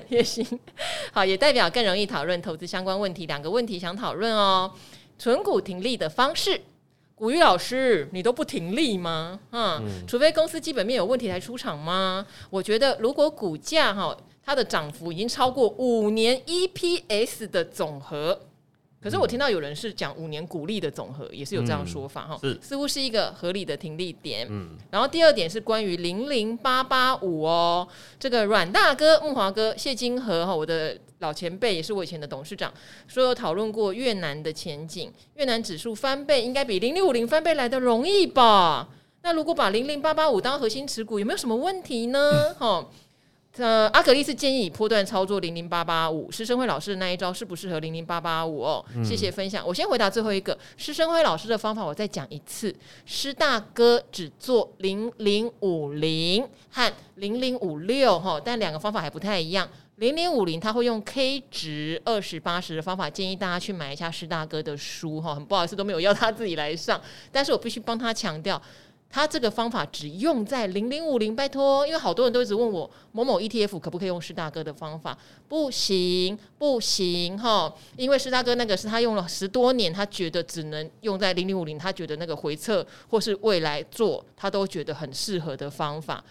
[0.09, 0.45] 也行，
[1.13, 3.25] 好，也代表更容易讨论投资相关问题。
[3.25, 4.71] 两个问题想讨论哦，
[5.17, 6.61] 存股停利的方式。
[7.17, 9.39] 古玉老师，你都不停利吗？
[9.51, 12.23] 嗯，除非公司基本面有问题才出场吗？
[12.51, 18.39] 我觉得如果股价哈，它的涨幅已经超过五年 EPS 的总和。
[19.01, 24.47] 可是我听到有人是讲五年股利的总和，也是有这样说法哈，似乎是一个合理的停利点。
[24.49, 27.87] 嗯，然后第二点是关于零零八八五哦，
[28.19, 32.73] 这个阮大哥、木华哥、谢金河哈，我的老前辈也是我以前的董事长，
[33.07, 38.89] 说有讨论过越南的前景，越南指数翻倍应该比零零五零翻倍来的容易吧？
[39.21, 42.55] 那如果把零零八八五当核心持股，有没有什么问题呢？
[42.57, 42.87] 哈？
[43.57, 48.85] 呃，阿格丽是建议以波段操作零零八八五，施生辉老师的那一招适不适合零零八八五哦？
[48.95, 49.65] 嗯、谢谢分享。
[49.67, 52.73] 我先回答最后一个，施生辉老师的方法我再讲一次。
[53.05, 59.67] 施大哥只做零零五零和零零五六哈，但两个方法还不太一样。
[59.95, 65.33] 零零五零他会用 K 值二十八十的方法，建议大家去买一下施大哥的书哈。
[65.33, 68.61] 很不好意思都没有要他自己来上，但是我必须帮他强调。
[69.09, 75.17] 他这个方法只用在零零五零，拜托，因为好多人都一直问我某某 ETF 可不可以用施大哥的方法？
[75.47, 86.23] 不行，不行哈，因为施大哥那个是他用了十多年，他觉得只能用在零零五零，他觉得那个回撤或是未来做，他都觉得很适合的方法，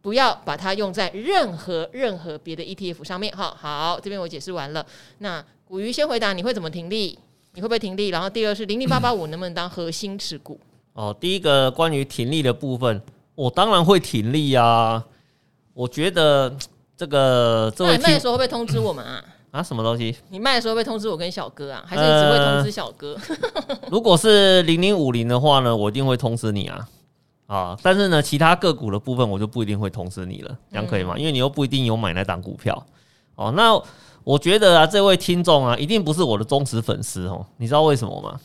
[0.00, 3.36] 不要把它用在任何任何别的 ETF 上面。
[3.36, 4.86] 哈，好，这边我解释完了。
[5.18, 7.18] 那古鱼先回答，你会怎么停利？
[7.54, 8.08] 你会不会停利？
[8.08, 10.58] 然后第二是零零八八五能不能当核心持股？
[10.94, 13.00] 哦，第一个关于停利的部分，
[13.34, 15.02] 我当然会停利啊。
[15.74, 16.54] 我觉得
[16.96, 19.24] 这个这位卖的时候会不会通知我们啊？
[19.52, 20.14] 啊，什么东西？
[20.28, 21.82] 你卖的时候会通知我跟小哥啊？
[21.86, 23.16] 还是你只会通知小哥？
[23.68, 26.88] 呃、如果是零零五零的话呢，我一定会通知你啊。
[27.46, 31.14] 啊，但是呢，其他个股的部分我就不一定会通知你了，这样可以吗？
[31.16, 32.86] 嗯、因为你又不一定有买那档股票。
[33.34, 33.78] 哦，那
[34.24, 37.44] 我觉得啊，这位听众啊，一定不是我的忠实粉丝哦。
[37.58, 38.40] 你知道为什么吗？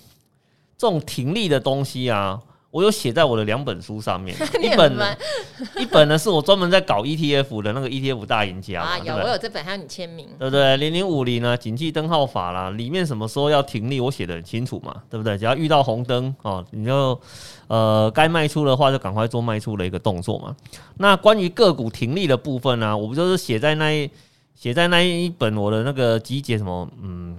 [0.78, 4.38] 这种停利的东西啊，我有写在我的两本书上面。
[4.62, 5.16] 一本呢，
[5.80, 10.78] 一本呢是我专门在搞 ETF 的那个 ETF 大赢家啊，有我有这本，还有你签名，对不对？
[10.78, 15.36] 零零五零呢，谨记灯号法啦，里面什么时候要停利，我写的很清楚嘛，对不对？
[15.38, 17.19] 只要遇到红灯哦，你就
[17.67, 20.56] 呃该卖出的话，就赶快做卖出的一个动作嘛。
[20.98, 24.08] 那关于个股停利的部分呢，我不就是写在那一
[24.54, 27.36] 写在那一本我的那个集结什么嗯。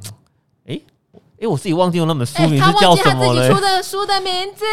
[1.41, 3.27] 哎，我自己忘记了那本书名是叫什么了。
[3.27, 4.65] 他忘记他自己出的书的名字，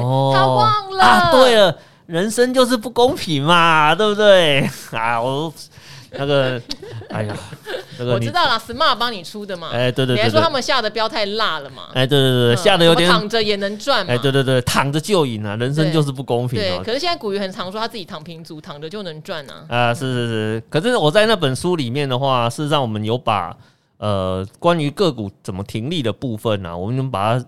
[0.00, 1.04] 哦、他忘了。
[1.04, 4.68] 啊，对了，人生就是不公平嘛， 对不对？
[4.90, 5.52] 啊，我
[6.14, 6.60] 那个，
[7.10, 7.36] 哎呀，
[7.96, 9.68] 那个我知道啦，Smart 帮你出的嘛。
[9.72, 11.84] 哎，对对对，你还说他们下的标太辣了嘛？
[11.94, 14.12] 哎，对对对，下的有点躺着也能赚嘛？
[14.12, 16.58] 哎，对对对，躺着就赢啊，人生就是不公平。
[16.58, 19.64] 对，可是现在古鱼很常说他自己躺平族，躺着就能赚啊。
[19.68, 23.56] 啊，是是是，可是我在那本书里面的话，事实上我们有把
[24.00, 27.46] 呃关于个股怎么停利的部分呢，我们能把它。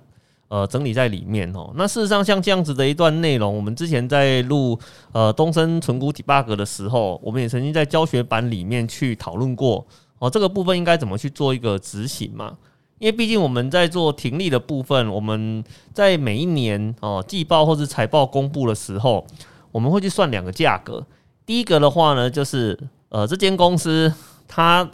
[0.53, 1.73] 呃，整理在里面哦。
[1.77, 4.79] 那事实上，像这样子的一段内容，我们之前在录
[5.13, 9.87] 呃东升存股 debug 的时候，我们也曾经在教学版里面去讨论过
[10.19, 10.29] 哦。
[10.29, 12.59] 这个部分应该怎么去做一个执行嘛？
[12.99, 19.27] 因为毕竟我们在做停利的部分，我们在每一年哦季报或是财报公布的时候，
[19.71, 21.03] 我们会去算两个价格。
[21.47, 22.79] 第一个的话呢，就是
[23.09, 24.13] 呃这间公司
[24.47, 24.87] 它。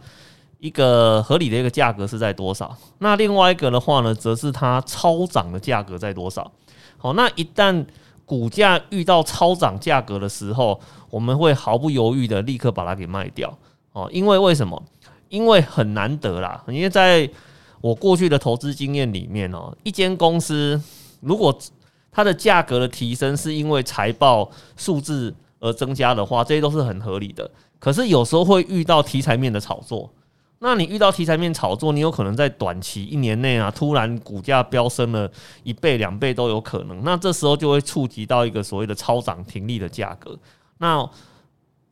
[0.59, 2.77] 一个合理的一个价格是在多少？
[2.99, 6.51] 那另外一个的话呢，则是它超涨的价格在多少？
[6.97, 7.87] 好，那一旦
[8.27, 10.81] 股价遇到超涨价格的时候，
[11.11, 13.57] 我们会毫不犹豫的立刻把它给卖掉。
[13.93, 14.83] 哦，因为为什么？
[15.29, 16.63] 因为很难得啦。
[16.67, 17.31] 因为在
[17.81, 20.81] 我过去的投资经验里面哦，一间公司
[21.21, 21.57] 如果
[22.11, 27.49] 它的价格的提升是因为财报数字而增加的话，这些都是很合理的。
[27.79, 30.11] 可是有时候会遇到题材面的炒作。
[30.61, 35.31] 那你遇到题材面炒作，你有可能在短期一年内啊，突然股价飙升了
[35.63, 37.05] 一倍两倍都有可能。
[37.05, 40.37] 那这时候就会触及到一个所谓的超涨停利的价格。
[40.79, 41.09] 那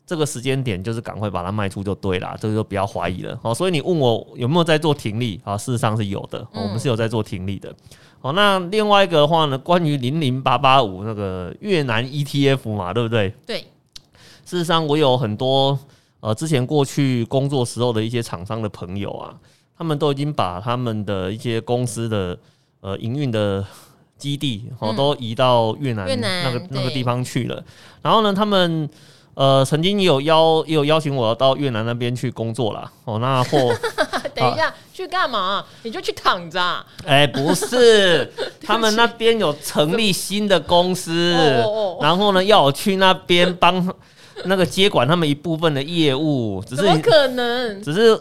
[0.04, 3.38] 这个时间点就是赶快把它卖出就对了，这个就不要怀疑了。
[3.40, 5.56] 好，所以你问我有没有在做停利啊？
[5.56, 7.72] 事实上是有的，我们是有在做停利的。
[8.18, 13.32] 好，那另外一个的话呢，关于零零八八五那个越南 ETF 嘛，对不对？
[13.46, 13.60] 对。
[14.44, 15.78] 事实上，我有很多。
[16.20, 19.34] 呃，之前过去工作时候的一些厂商的朋友啊，
[19.76, 22.36] 他们都已经把他们的一些公司的
[22.80, 23.64] 呃营运的
[24.16, 27.62] 基地哦，都移到越南那个那个地方去了。
[28.02, 28.88] 然后呢，他们
[29.34, 32.90] 呃曾经也有邀也有邀请我要到越南那边去工作啦。
[33.04, 33.58] 哦，那或
[34.34, 35.64] 等一下去干嘛？
[35.82, 36.84] 你就去躺着？
[37.06, 38.32] 哎，不是，
[38.64, 41.34] 他们那边有成立新的公司，
[42.00, 43.94] 然后呢要我去那边帮。
[44.44, 47.80] 那个接管他们一部分的业务，只是怎么可能？
[47.82, 48.20] 只是，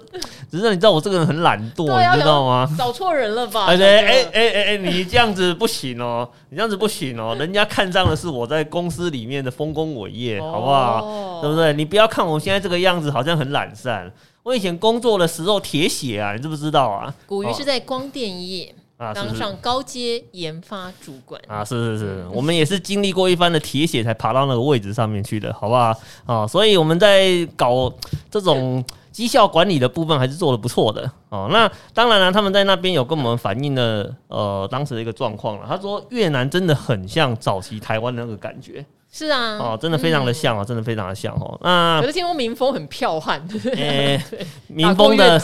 [0.49, 2.70] 只是你知道我这个人很懒惰，你知道吗？
[2.78, 3.66] 找错人了吧？
[3.66, 11.39] 哎哎哎哎哎，你这样子不行哦，你这样子不行哦，人家看上的是我在公司里面的丰功伟业，好不好？
[11.41, 11.74] 对不对？
[11.74, 14.11] 你不要看我现在这个样子，好像很懒散。
[14.43, 17.13] 我以前工作的时候铁血啊，你知不知道啊？
[17.26, 18.74] 古鱼是在光电业。
[18.98, 25.93] 啊，当上高阶研发主管啊，是是是，我们也是经历过一番的铁血，才爬到那个位置上面去的，好不好？
[26.26, 27.91] 啊，所以我们在搞
[28.32, 31.50] 这种绩效管理的部分，还是做的不错的哦。
[31.52, 35.66] 那当然了，他们在那边有跟我们反映了呃当时的一个状况了。
[35.68, 38.86] 他说越南真的很像早期台湾的那个感觉。
[39.18, 41.57] 是啊，哦，真的非常的像啊，嗯、真的非常的像哦。
[41.63, 43.78] 那可是听说民风很剽悍， 对不对？
[43.78, 44.24] 欸、
[44.68, 45.41] 民风的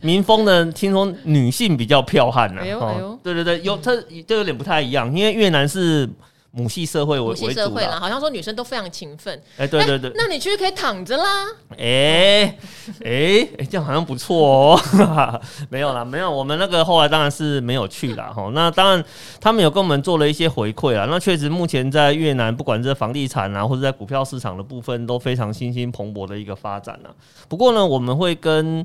[0.00, 2.62] 民风的，听说女性比较剽悍呢。
[2.62, 6.08] 哎呦，哎呦，对对对，有这这有点不太一样，因为越南是。
[6.56, 9.38] 母系社会为为主啦，好像说女生都非常勤奋。
[9.58, 11.46] 哎，对对对，那你去可以躺着啦。
[11.76, 12.56] 哎
[13.04, 14.80] 哎哎，这样好像不错哦。
[15.68, 18.32] 没有啦，没有，我们那个后来当然是没有去啦。
[18.34, 18.50] 哈。
[18.54, 19.04] 那当然，
[19.38, 21.06] 他们有跟我们做了一些回馈啊。
[21.10, 27.10] 那确实，目前在越南，不管是房地产啊，或者在股票市场的部分，都非常新兴蓬勃的一个发展啦。
[27.48, 28.84] 不过呢，我们会跟。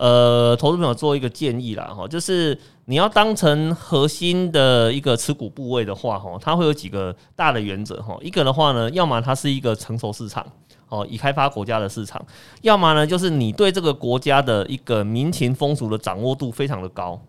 [0.00, 10.46] 呃，投资朋友做一个建议啦，哈，就是你要当成核心的一个持股部位的话，哈，它会有几个大的原则，哈，一个的话呢，要么它是一个成熟市场，
[10.88, 12.24] 哦，已开发国家的市场，
[12.62, 17.20] 要么呢，就是你对这个国家的一个民情风俗的掌握度非常的高，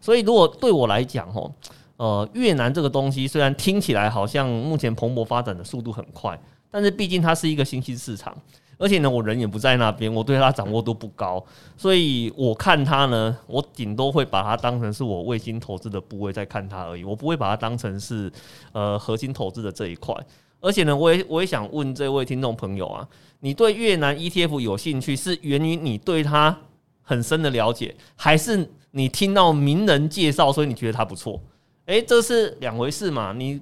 [0.00, 1.48] 所以如果对我来讲，哈，
[1.96, 6.36] 呃，越南这个东西虽然听起来好像目前蓬勃发展的速度很快，
[6.72, 8.36] 但是毕竟它是一个新兴市场。
[8.78, 11.42] 而且呢，我人也不在那边，我对他掌握度不高，
[11.78, 18.30] 所以我看他呢，我顶多会把它当成是我卫星投资的部位在看它而已，我不会把它当成是
[18.72, 20.14] 呃核心投资的这一块。
[20.60, 23.08] 而且呢，我也我也想问这位听众朋友啊，
[23.40, 26.54] 你对越南 ETF 有兴趣，是源于你对它
[27.00, 31.40] 很深的了解，还是你听到名人介绍，所以你觉得它不错？
[31.86, 33.32] 诶，这是两回事嘛。
[33.32, 33.58] 你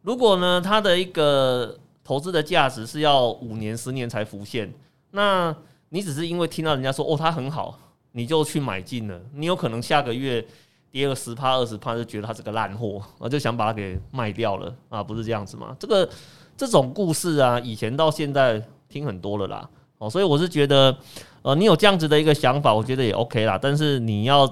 [0.00, 1.78] 如果呢，它的一个。
[2.06, 4.72] 投资的价值是要五年、十年才浮现。
[5.10, 5.52] 那
[5.88, 7.76] 你只是因为听到人家说哦，它很好，
[8.12, 9.20] 你就去买进了。
[9.34, 10.46] 你有可能下个月
[10.92, 15.02] 跌个十趴、二十趴，就觉得它是个烂货，我就想把它给卖掉了啊？
[15.02, 15.76] 不是这样子吗？
[15.80, 16.08] 这个
[16.56, 19.68] 这种故事啊，以前到现在听很多了啦。
[19.98, 20.96] 哦，所以我是觉得，
[21.42, 23.58] 呃，你有这样子的一个想法，我觉得也 OK 啦。
[23.60, 24.46] 但是你要。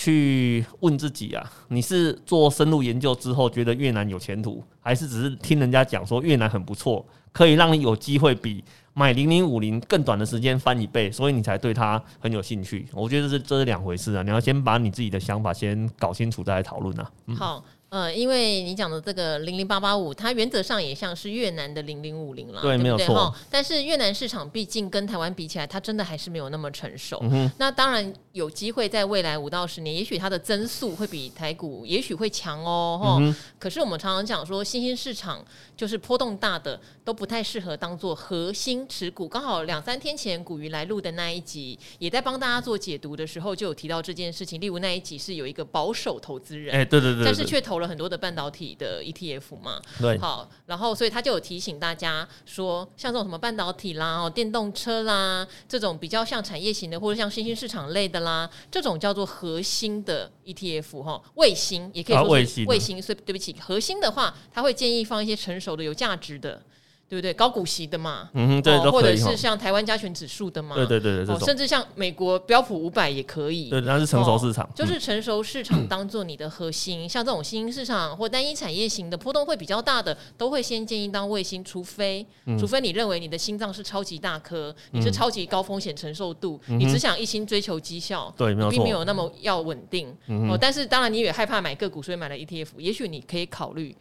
[0.00, 12.86] 去问自己啊，你是做深入研究之后觉得越南有前途，还是只是听人家讲说越南很不错，可以让你有机会比买零零五零更短的时间翻一倍，所以你才对它很有兴趣。
[12.94, 17.10] 我觉得这是这是两回事啊，你要先把你自己的想法先搞清楚再来讨论啊。
[17.26, 17.62] 嗯、好。
[17.90, 22.84] 呃，因为你讲的这个零零八八五，它原则上也像是越南的零零五零了，对，对不对？
[22.84, 23.34] 没有错。
[23.50, 27.18] 但是越南市场毕竟跟台湾比起来，它真的还是没有那么成熟。
[27.22, 27.50] 嗯。
[27.58, 33.18] 那当然有机会在未来五到十年，也许它的增速会比台股也许会强哦。
[33.20, 33.34] 嗯。
[33.58, 35.44] 可是我们常常讲说，新兴市场
[35.76, 39.28] 就是波动大的都不太适合当做核心持股。
[39.28, 44.60] 刚好两三天前古鱼来录的那一集，也在帮大家做解读的时候，就有提到这件事情。
[44.60, 48.60] 例如那一集是有一个保守投资人，哎，对对对，但是却投了很多的半导体。
[48.78, 66.62] 的 ETF 嘛，对，好，然后所以他就有提醒大家说，像这种什么半导体啦、哦电动车啦，这种比较像产业型的或者像新兴市场类的啦，这种叫做核心的 ETF 哈，卫星也可以说是卫星，所以对不起，核心的话，他会建议放一些成熟的、有价值的。
[67.10, 67.34] 对不对？
[67.34, 90.56] 高股息的嘛，嗯哼，对，哦、或者是像台湾加权指数的嘛，对对对对、哦，甚至像美国标普五百也可以，对，那是成熟市场，哦、就是成熟市场当做你的核心，嗯、像这种新兴市场或单一产业型的波动会比较大的，都会先建议当卫星，除非、嗯、除非你认为你的心脏是超级大颗，你是超级高风险承受度，嗯、你只想一心追求绩效，对，没有错，并没有那么要稳定、嗯、哦。
[90.56, 93.96] 但是当然你也害怕买个股，所以买了 ETF，也许你可以考虑。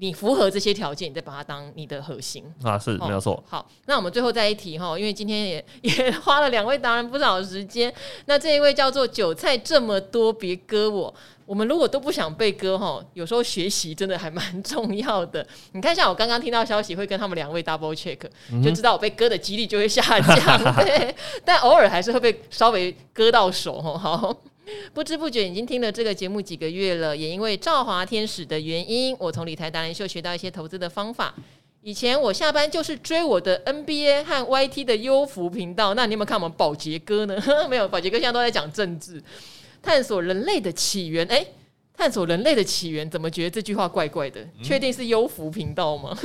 [0.00, 3.42] 你符合这些条件，你再把它当你的核心啊，是没有错。
[3.48, 7.92] 好，那我们最后再一提哈，因为今天也也花了两位达人不少时间。
[8.26, 11.14] 那这一位叫做韭菜这么多，别割我。
[11.46, 15.46] 我们如果都不想被割哈，有时候学习真的还蛮重要的。
[15.72, 18.18] 你看，像我刚刚听到消息，会跟他们两位 double check，
[18.62, 20.36] 就知道我被割的几率就会下降。
[20.82, 21.14] 对，
[21.44, 23.96] 但偶尔还是会被稍微割到手哈。
[23.96, 24.36] 好。
[24.92, 31.34] 不知不觉已经听了这个节目几个月了，也因为兆华天使的原因，我从理财达人秀学到一些投资的方法。
[31.82, 37.36] 以前我下班就是追我的 NBA 和 YT 的优福频道，那你有没有看我们宝杰哥呢？
[37.68, 39.22] 没有，宝杰哥现在都在讲政治，
[39.82, 41.26] 探索人类的起源。
[41.26, 41.46] 诶。
[41.96, 44.46] 探索人类的起源，怎么觉得这句话怪怪的？
[44.62, 46.14] 确、嗯、定是优福频道吗？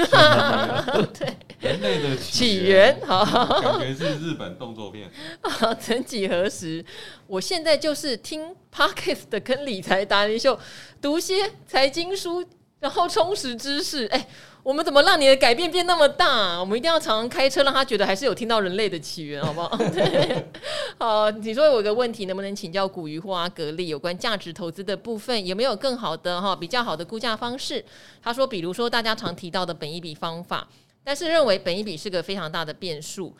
[1.17, 3.23] 对，人类的起源，好，
[3.61, 5.09] 感觉是日本动作片。
[5.79, 6.83] 曾几何时，
[7.27, 10.59] 我现在就是听 Podcast 的跟理财达人秀，
[10.99, 12.43] 读些财经书，
[12.79, 14.05] 然后充实知识。
[14.07, 14.27] 哎、欸。
[14.61, 16.59] 我们怎么让你的改变变那么大？
[16.59, 19.75] 我们一定要常常开车，让他觉得还是有听到人类的起源，好不好？
[19.77, 20.45] 对，
[20.99, 27.83] 好，你说有个问题，能不能请教古鱼或阿格力有关价值投资的部分，有没有更好的哈比较好的估价方式？
[28.21, 30.67] 他说，比如说大家常提到的本一比方法，
[31.03, 33.33] 但是认为本一比是个非常大的变数，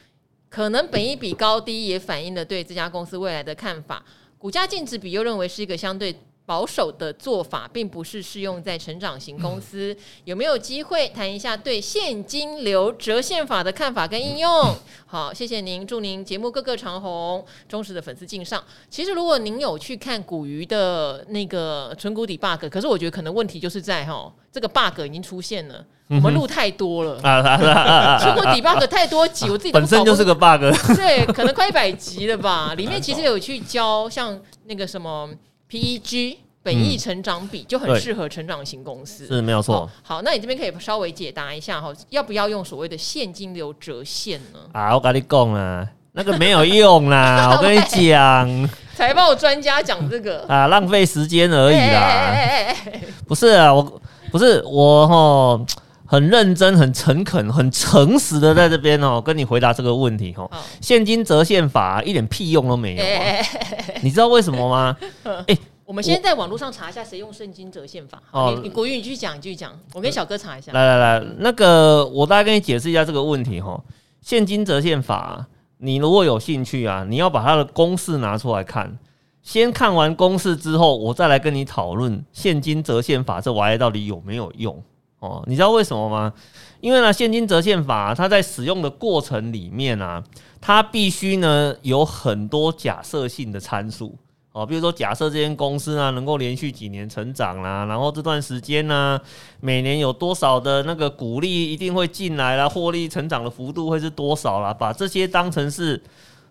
[0.50, 4.04] 可能本一比高低也反映了对这家公司未来的看法，
[4.38, 6.16] 股价净值比又认为是一个相对。
[6.50, 14.76] 保守的做法并不是适用在成长型公司，有没有机会谈一下对现金流折现法的看法跟应用？
[15.06, 18.64] 好，谢谢您，祝您节目各个长虹，忠实的粉丝敬上。
[18.90, 30.62] 其实如果您有去看古鱼的那个存股底 bug，可是我觉得可能问题就是在哈这个 bug 已经出现了，我们录太多了啊，存股底 bug 太多集，我自己本身就是个 bug，
[30.96, 32.74] 对，可能快一百集了吧？
[32.74, 35.30] 里面其实有去教像那个什么。
[35.70, 39.90] PEG 本益成长比就很适合成长型公司，是没有错。
[40.04, 44.60] 好，那你这边可以稍微解答一下哈，要不要用所谓的现金流折现呢？
[44.74, 52.36] 啊，我跟你讲啊，那个没有用啦， 我跟你讲，财报专家讲这个啊，浪费时间而已啦。
[53.28, 54.02] 不是啊，我
[54.32, 55.66] 不是我哈。
[56.12, 60.50] 很认真、很诚恳、很诚实的在这边哦，跟你回答这个问题哦。
[60.82, 63.04] 现金折现法一点屁用都没有，
[64.02, 64.98] 你知道为什么吗？
[65.46, 65.56] 哎，
[65.86, 68.20] 我们先在网络上查一下谁用现金折现法。
[68.32, 69.72] 哦，你国语你继续讲，你继续讲。
[69.94, 70.72] 我跟小哥查一下。
[70.72, 73.80] 来来来，那个我大概跟你解释一下这个问题哈。
[74.20, 75.46] 现金折现法，
[75.78, 78.98] 你如果有兴趣啊，你要把它的公式拿出来看。
[79.44, 84.84] 先看完公式之后，我再来跟你讨论现金折现法这玩意到底有没有用。
[85.20, 86.34] 哦，你知道为什么吗？
[86.80, 90.24] 因为呢，现金折现法它在使用的过程里面啊，
[90.62, 94.16] 它必须呢有很多假设性的参数
[94.54, 99.20] 哦，比如说假设这间公司呢能够连续几年成长啦，然后这段时间呢
[99.60, 106.02] 每年有多少的那个股利一定会进来啦，获利成长的幅度会是多少啦，把这些当成是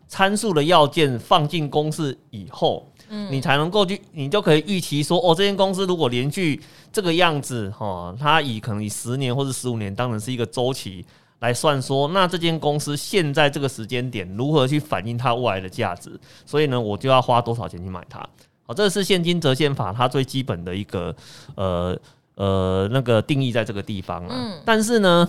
[0.07, 2.87] 参数的要件放进公式以后。
[3.09, 6.61] 嗯，你才能够去，你就可以预期说，哦，这间公司如果连续
[6.93, 11.05] 这个样子，哈，它以可能以十年或者十五年当成是一个周期
[11.41, 16.19] 来算说，那这间公司现在这个时间点如何去反映它未来的价值？
[16.45, 18.19] 所以呢，我就要花多少钱去买它？
[18.65, 21.15] 好，这是现金折现法它最基本的一个
[21.55, 21.99] 呃
[22.35, 24.29] 呃那个定义在这个地方啊。
[24.31, 25.29] 嗯，但是呢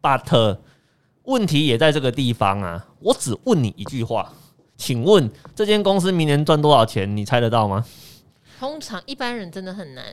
[0.00, 0.56] ，but
[1.24, 2.84] 问题也在这个地方啊。
[2.98, 4.32] 我只问你一句话，
[4.76, 7.16] 请问这间公司明年赚多少钱？
[7.16, 7.84] 你猜得到吗？
[8.58, 10.04] 通常一般人真的很难，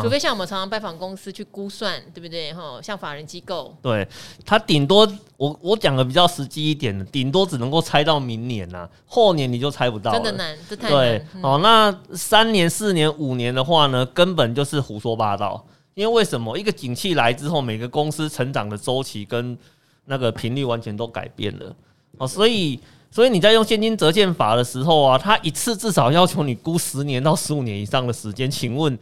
[0.00, 2.54] 除非像我们常常拜访公司去估算，对不对？
[2.54, 4.06] 哈，像法人机构，对
[4.44, 5.04] 他顶多
[5.36, 10.92] 我我讲的比较实际一点的，顶多只能够猜到明年呐、啊，后年你就猜不到了，真的难，这太难。
[10.92, 15.66] 对，嗯、哦，那三年、四年、五年的话呢，根本就是胡说八道。
[15.94, 16.56] 因为为什么？
[16.56, 19.58] 一个景气来之后，每个公司成长的周期跟
[20.04, 21.74] 那个频率完全都改变了，
[22.18, 22.78] 哦，所以。
[23.10, 28.50] 所以你在用现金折现法的时候啊，它一次至少要求你估十年到十五年以上的时间。
[28.50, 28.98] 请问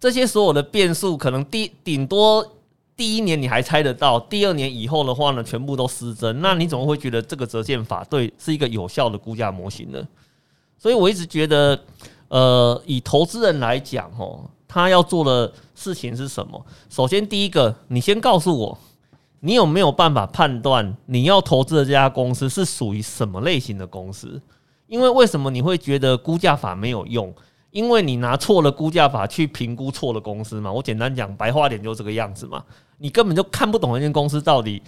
[0.00, 2.46] 这些所有的变数，可能第顶多
[2.96, 6.40] 第一年你还猜得到，第二年以后的话呢，全部都失真。
[6.40, 10.02] 那你怎么会觉得这个折现法对是一个有效的估价模型呢？
[10.78, 11.78] 所以我一直觉得，
[12.28, 16.64] 呃，以投资人来讲，哦，他要做的事情是什么？
[16.88, 18.78] 首先第一个，你先告诉我。
[19.46, 24.42] 你有没有办法判断你要投资的这家公司是属于什么类型的公司？
[24.88, 27.32] 因为为什么你会觉得估价法没有用？
[27.70, 30.72] 因为你拿错了估价法去评估错了公司嘛。
[30.72, 32.60] 我简单讲，白话点就这个样子嘛。
[32.98, 34.82] 你根本就看不懂一间公司到底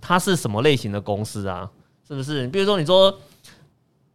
[0.00, 1.68] 它是什么类型的公司啊？
[2.06, 2.46] 是不是？
[2.46, 3.12] 比如说你说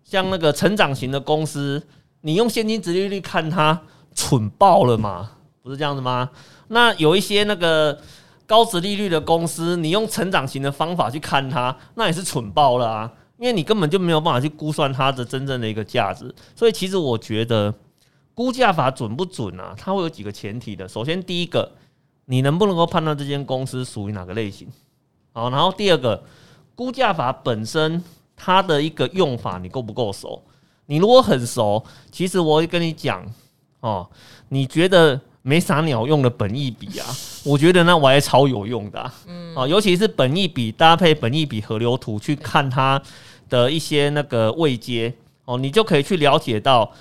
[0.06, 1.86] 像那个成长型的公司，
[2.22, 3.82] 你用现金直利率看它
[4.16, 5.32] 蠢爆了嘛？
[5.62, 6.30] 不是这样子吗？
[6.70, 8.00] 那有一些那个。
[8.52, 13.10] 高值利率的公司，你用成长型的方法去看它，那也是蠢爆了啊！
[13.38, 16.36] 因为你根本就没有办法去估算它的真正的一个价值。
[16.54, 17.74] 所以，其实我觉得
[18.34, 19.74] 估价法准不准啊？
[19.78, 20.86] 它会有几个前提的。
[20.86, 21.72] 首先，第一个，
[22.26, 24.68] 你能不能够判断这间公司属于哪个类型？
[25.32, 26.22] 好，然后第二个，
[26.76, 28.04] 估价法本身
[28.36, 30.44] 它的一个用法，你够不够熟？
[30.88, 31.82] 你如果很熟，
[32.12, 33.26] 其实我会跟你讲
[33.80, 34.10] 哦，
[34.50, 35.22] 你觉得？
[35.44, 37.06] 没啥鸟用的本益比啊，
[37.44, 39.14] 我觉得那我还超有用的啊，
[39.56, 43.02] 啊，尤其是本益比搭配本益比河流图去看它
[43.50, 45.14] 的一些那个位阶
[45.46, 46.92] 哦，你就可以去了解到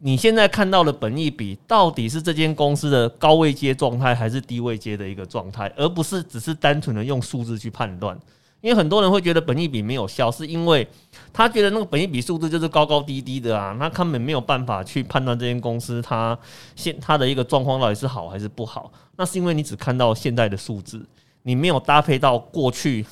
[0.00, 8.16] 你现在看到的本益比到底是这间公司的高位阶状态还是低位阶的一个状态，而不是只是单纯的用数字去判断。
[8.60, 10.86] 因为很多人会觉得本益比没有效，是因为
[11.32, 16.36] 他觉得那个本益比数字就是高高低低的啊，那根本没有办法去判断这间公司它
[16.74, 18.92] 现它的一个状况到底是好还是不好。
[19.16, 21.06] 那是因为你只看到现在的数字，
[21.42, 23.06] 你没有搭配到过去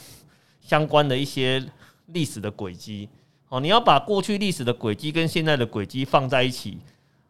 [0.60, 1.64] 相关的一些
[2.06, 3.08] 历史的轨迹。
[3.48, 6.78] 哦，你要把过去历史的轨迹跟现在的轨迹放在一起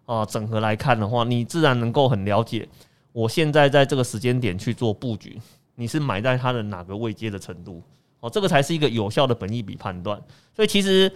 [0.07, 2.67] 啊，整合来看的话，你自然能够很了解
[3.13, 5.39] 我现在在这个时间点去做布局，
[5.75, 7.83] 你是买在它的哪个位阶的程度。
[8.27, 10.21] 哦，这个才是一个有效的本益比判断。
[10.55, 11.11] 所以，其实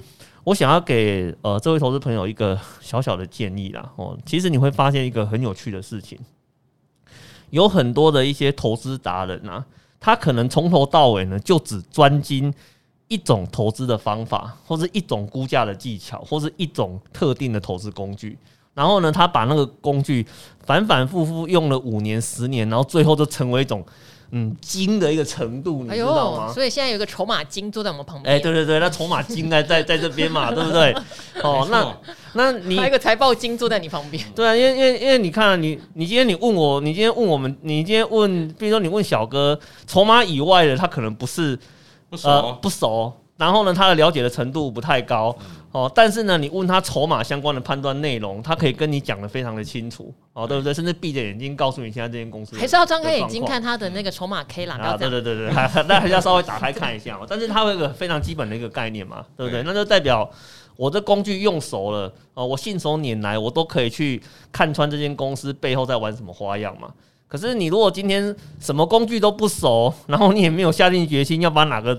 [0.45, 3.91] 我想要给呃这位投资朋友一个 小小的建议啦。
[3.97, 6.17] 哦，其实你会发现一个很有趣的事情，
[7.51, 9.67] 有很多的一些投资达人啊，
[9.99, 12.55] 他可能从头到尾呢就只专精
[13.09, 18.39] 一种投资的方法，或是一种估价的技巧，或是一种特定的投资工具。
[18.73, 20.25] 然后呢，他把那个工具
[20.65, 23.85] 反反复复用了五年、十年，然后最后就成为一种。
[24.33, 26.47] 嗯，精的一个程度，你知道吗？
[26.49, 28.35] 哎、所以现在有个筹码精坐在我们旁边。
[28.35, 30.95] 哎，对对对，那筹码精在 在在这边嘛， 对不对？
[31.43, 31.97] 哦，那
[32.35, 34.24] 那你还有一个财报精坐在你旁边。
[34.35, 41.59] 对啊，因为因为因为你看、啊，你你今天你问我，你今天问我们，你今天问，比如说你问小哥，筹码以外的，他可能不是
[42.09, 45.37] 不熟、呃、不熟，然后呢，他的了解的程度不太高。
[45.41, 50.75] 嗯哦，但是呢，你问他筹码相关的判断内容，他可以跟你讲的非常的清楚，哦，对不对？
[50.75, 54.77] 甚至闭着眼睛告诉你现在这间公司还是要张开眼睛看他的那个筹码 K 啦。
[54.77, 55.47] 啊，对对对对，
[55.87, 57.25] 那还是要稍微打开看一下嘛。
[57.29, 59.62] 但是它有一个非常基本的一个概念嘛，对不对？
[59.62, 60.29] 那就代表
[60.75, 66.89] 我的工具用熟了，哦，我信手拈来，我都可以去看穿这间公司背后在玩什么花样嘛。
[67.29, 71.97] 可是你如果今天什么工具都不熟，然后你也没有下定决心要把哪个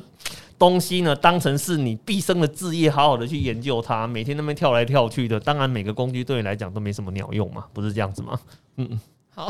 [0.62, 8.40] 东西呢，当成是你毕生的志业，好好的去研究它，每天那边跳来跳去的，当然每个工具对你来讲都没什么鸟用嘛，不是这样子吗？
[8.78, 9.00] 嗯嗯。
[9.34, 9.50] 好，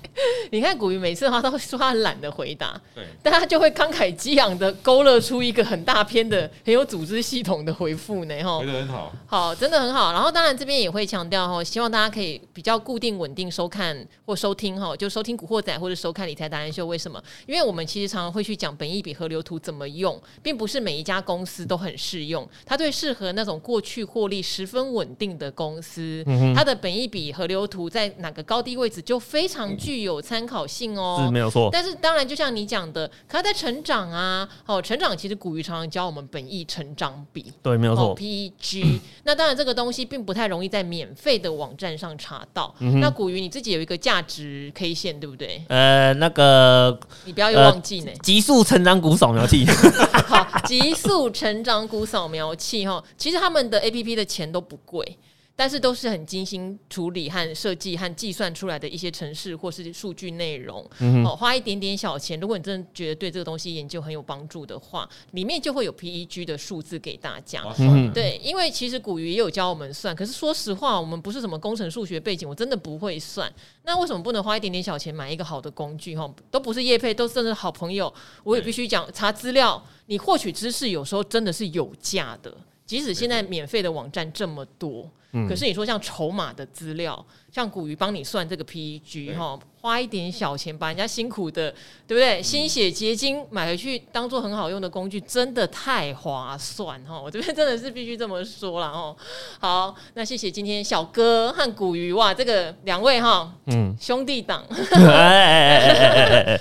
[0.52, 10.12] 你看古鱼每次他都会说他很懒得回答，对，但他就会慷慨激昂的勾勒出一个很大篇的很有组织系统的回复呢，哈，回的很好，好，真的很好。
[10.12, 16.84] 然后当然这边也会强调哈，希望大家可以比较固定稳定收看或收听哈，就收听古惑仔或者收看理财达人秀。
[16.84, 17.20] 为什么？
[17.46, 22.46] 因为我们其实常常会去讲本益比河流图怎么用，并不是每一家公司都很适用。
[22.66, 26.22] 它对适合那种过去获利十分稳定的公司，
[26.54, 29.21] 它的本益比河流图在哪个高低位置就。
[29.22, 31.70] 非常具有有参考性哦，是没有错。
[31.72, 38.14] 但是当然，就像你讲的，可它在成长啊，哦，成长其实古鱼常常教我们本意成长比，对，没有错。
[38.14, 42.74] PEG，那当然这个东西并不太容易在免费的网站上查到。
[42.80, 45.64] 嗯、那古鱼你自己有一个价值 K 线，对不对？
[45.68, 48.12] 呃，那个你不要又忘记呢。
[48.22, 49.64] 极、呃、速成长股扫描器，
[50.26, 55.16] 好，极速成长股扫描器哈，其实他们的 APP 的钱都不贵。
[55.54, 67.62] 但是都是很精心处理和设计和计算出来的一些程式或是数据内容，嗯，哦，花一点点小钱，如果你真的觉得对这个东西研究很有帮助的话，里面就会有 PEG 的数字给大家。
[67.78, 73.52] 嗯，对，因为其实古鱼也有教我们算，可是说实话，我们不是什么工程数学背景，我真的不会算。
[73.84, 76.16] 那为什么不能花一点点小钱买一个好的工具？
[76.16, 85.10] 哈，都不是业配，都是好朋友，我也必须讲，查资料，你获取知识有时候真的是有价的，即使现在免费的网站这么多。
[85.48, 89.58] 可是你说像筹码的资料，像古鱼帮你算这个 PEG 哈。
[89.82, 91.68] 花一点小钱把人家辛苦的，
[92.06, 92.40] 对不对？
[92.40, 97.20] 心血结晶买回去当做很好用的工具，真的太划算哈！
[97.20, 99.16] 我这边真的是必须这么说了哦。
[99.58, 104.64] 好，那谢谢今天小哥和古鱼哇，这个两位哈，嗯，兄弟档，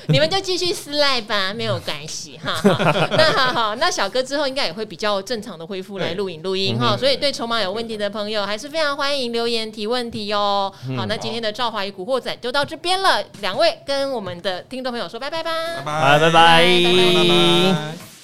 [0.07, 2.59] 你们就继续私赖吧，没有关系哈。
[3.15, 6.97] 那好好，那小哥之后应该也会比较正常的恢复来录影录音哈。
[6.97, 10.73] 所以对筹码有问题的朋友，还是非常欢迎留言提问题哦。
[10.97, 13.23] 好，那今天的赵华与古惑仔就到这边了。
[13.41, 15.51] 两位跟我们的听众朋友说拜拜吧，
[15.85, 18.20] 拜拜拜拜拜拜。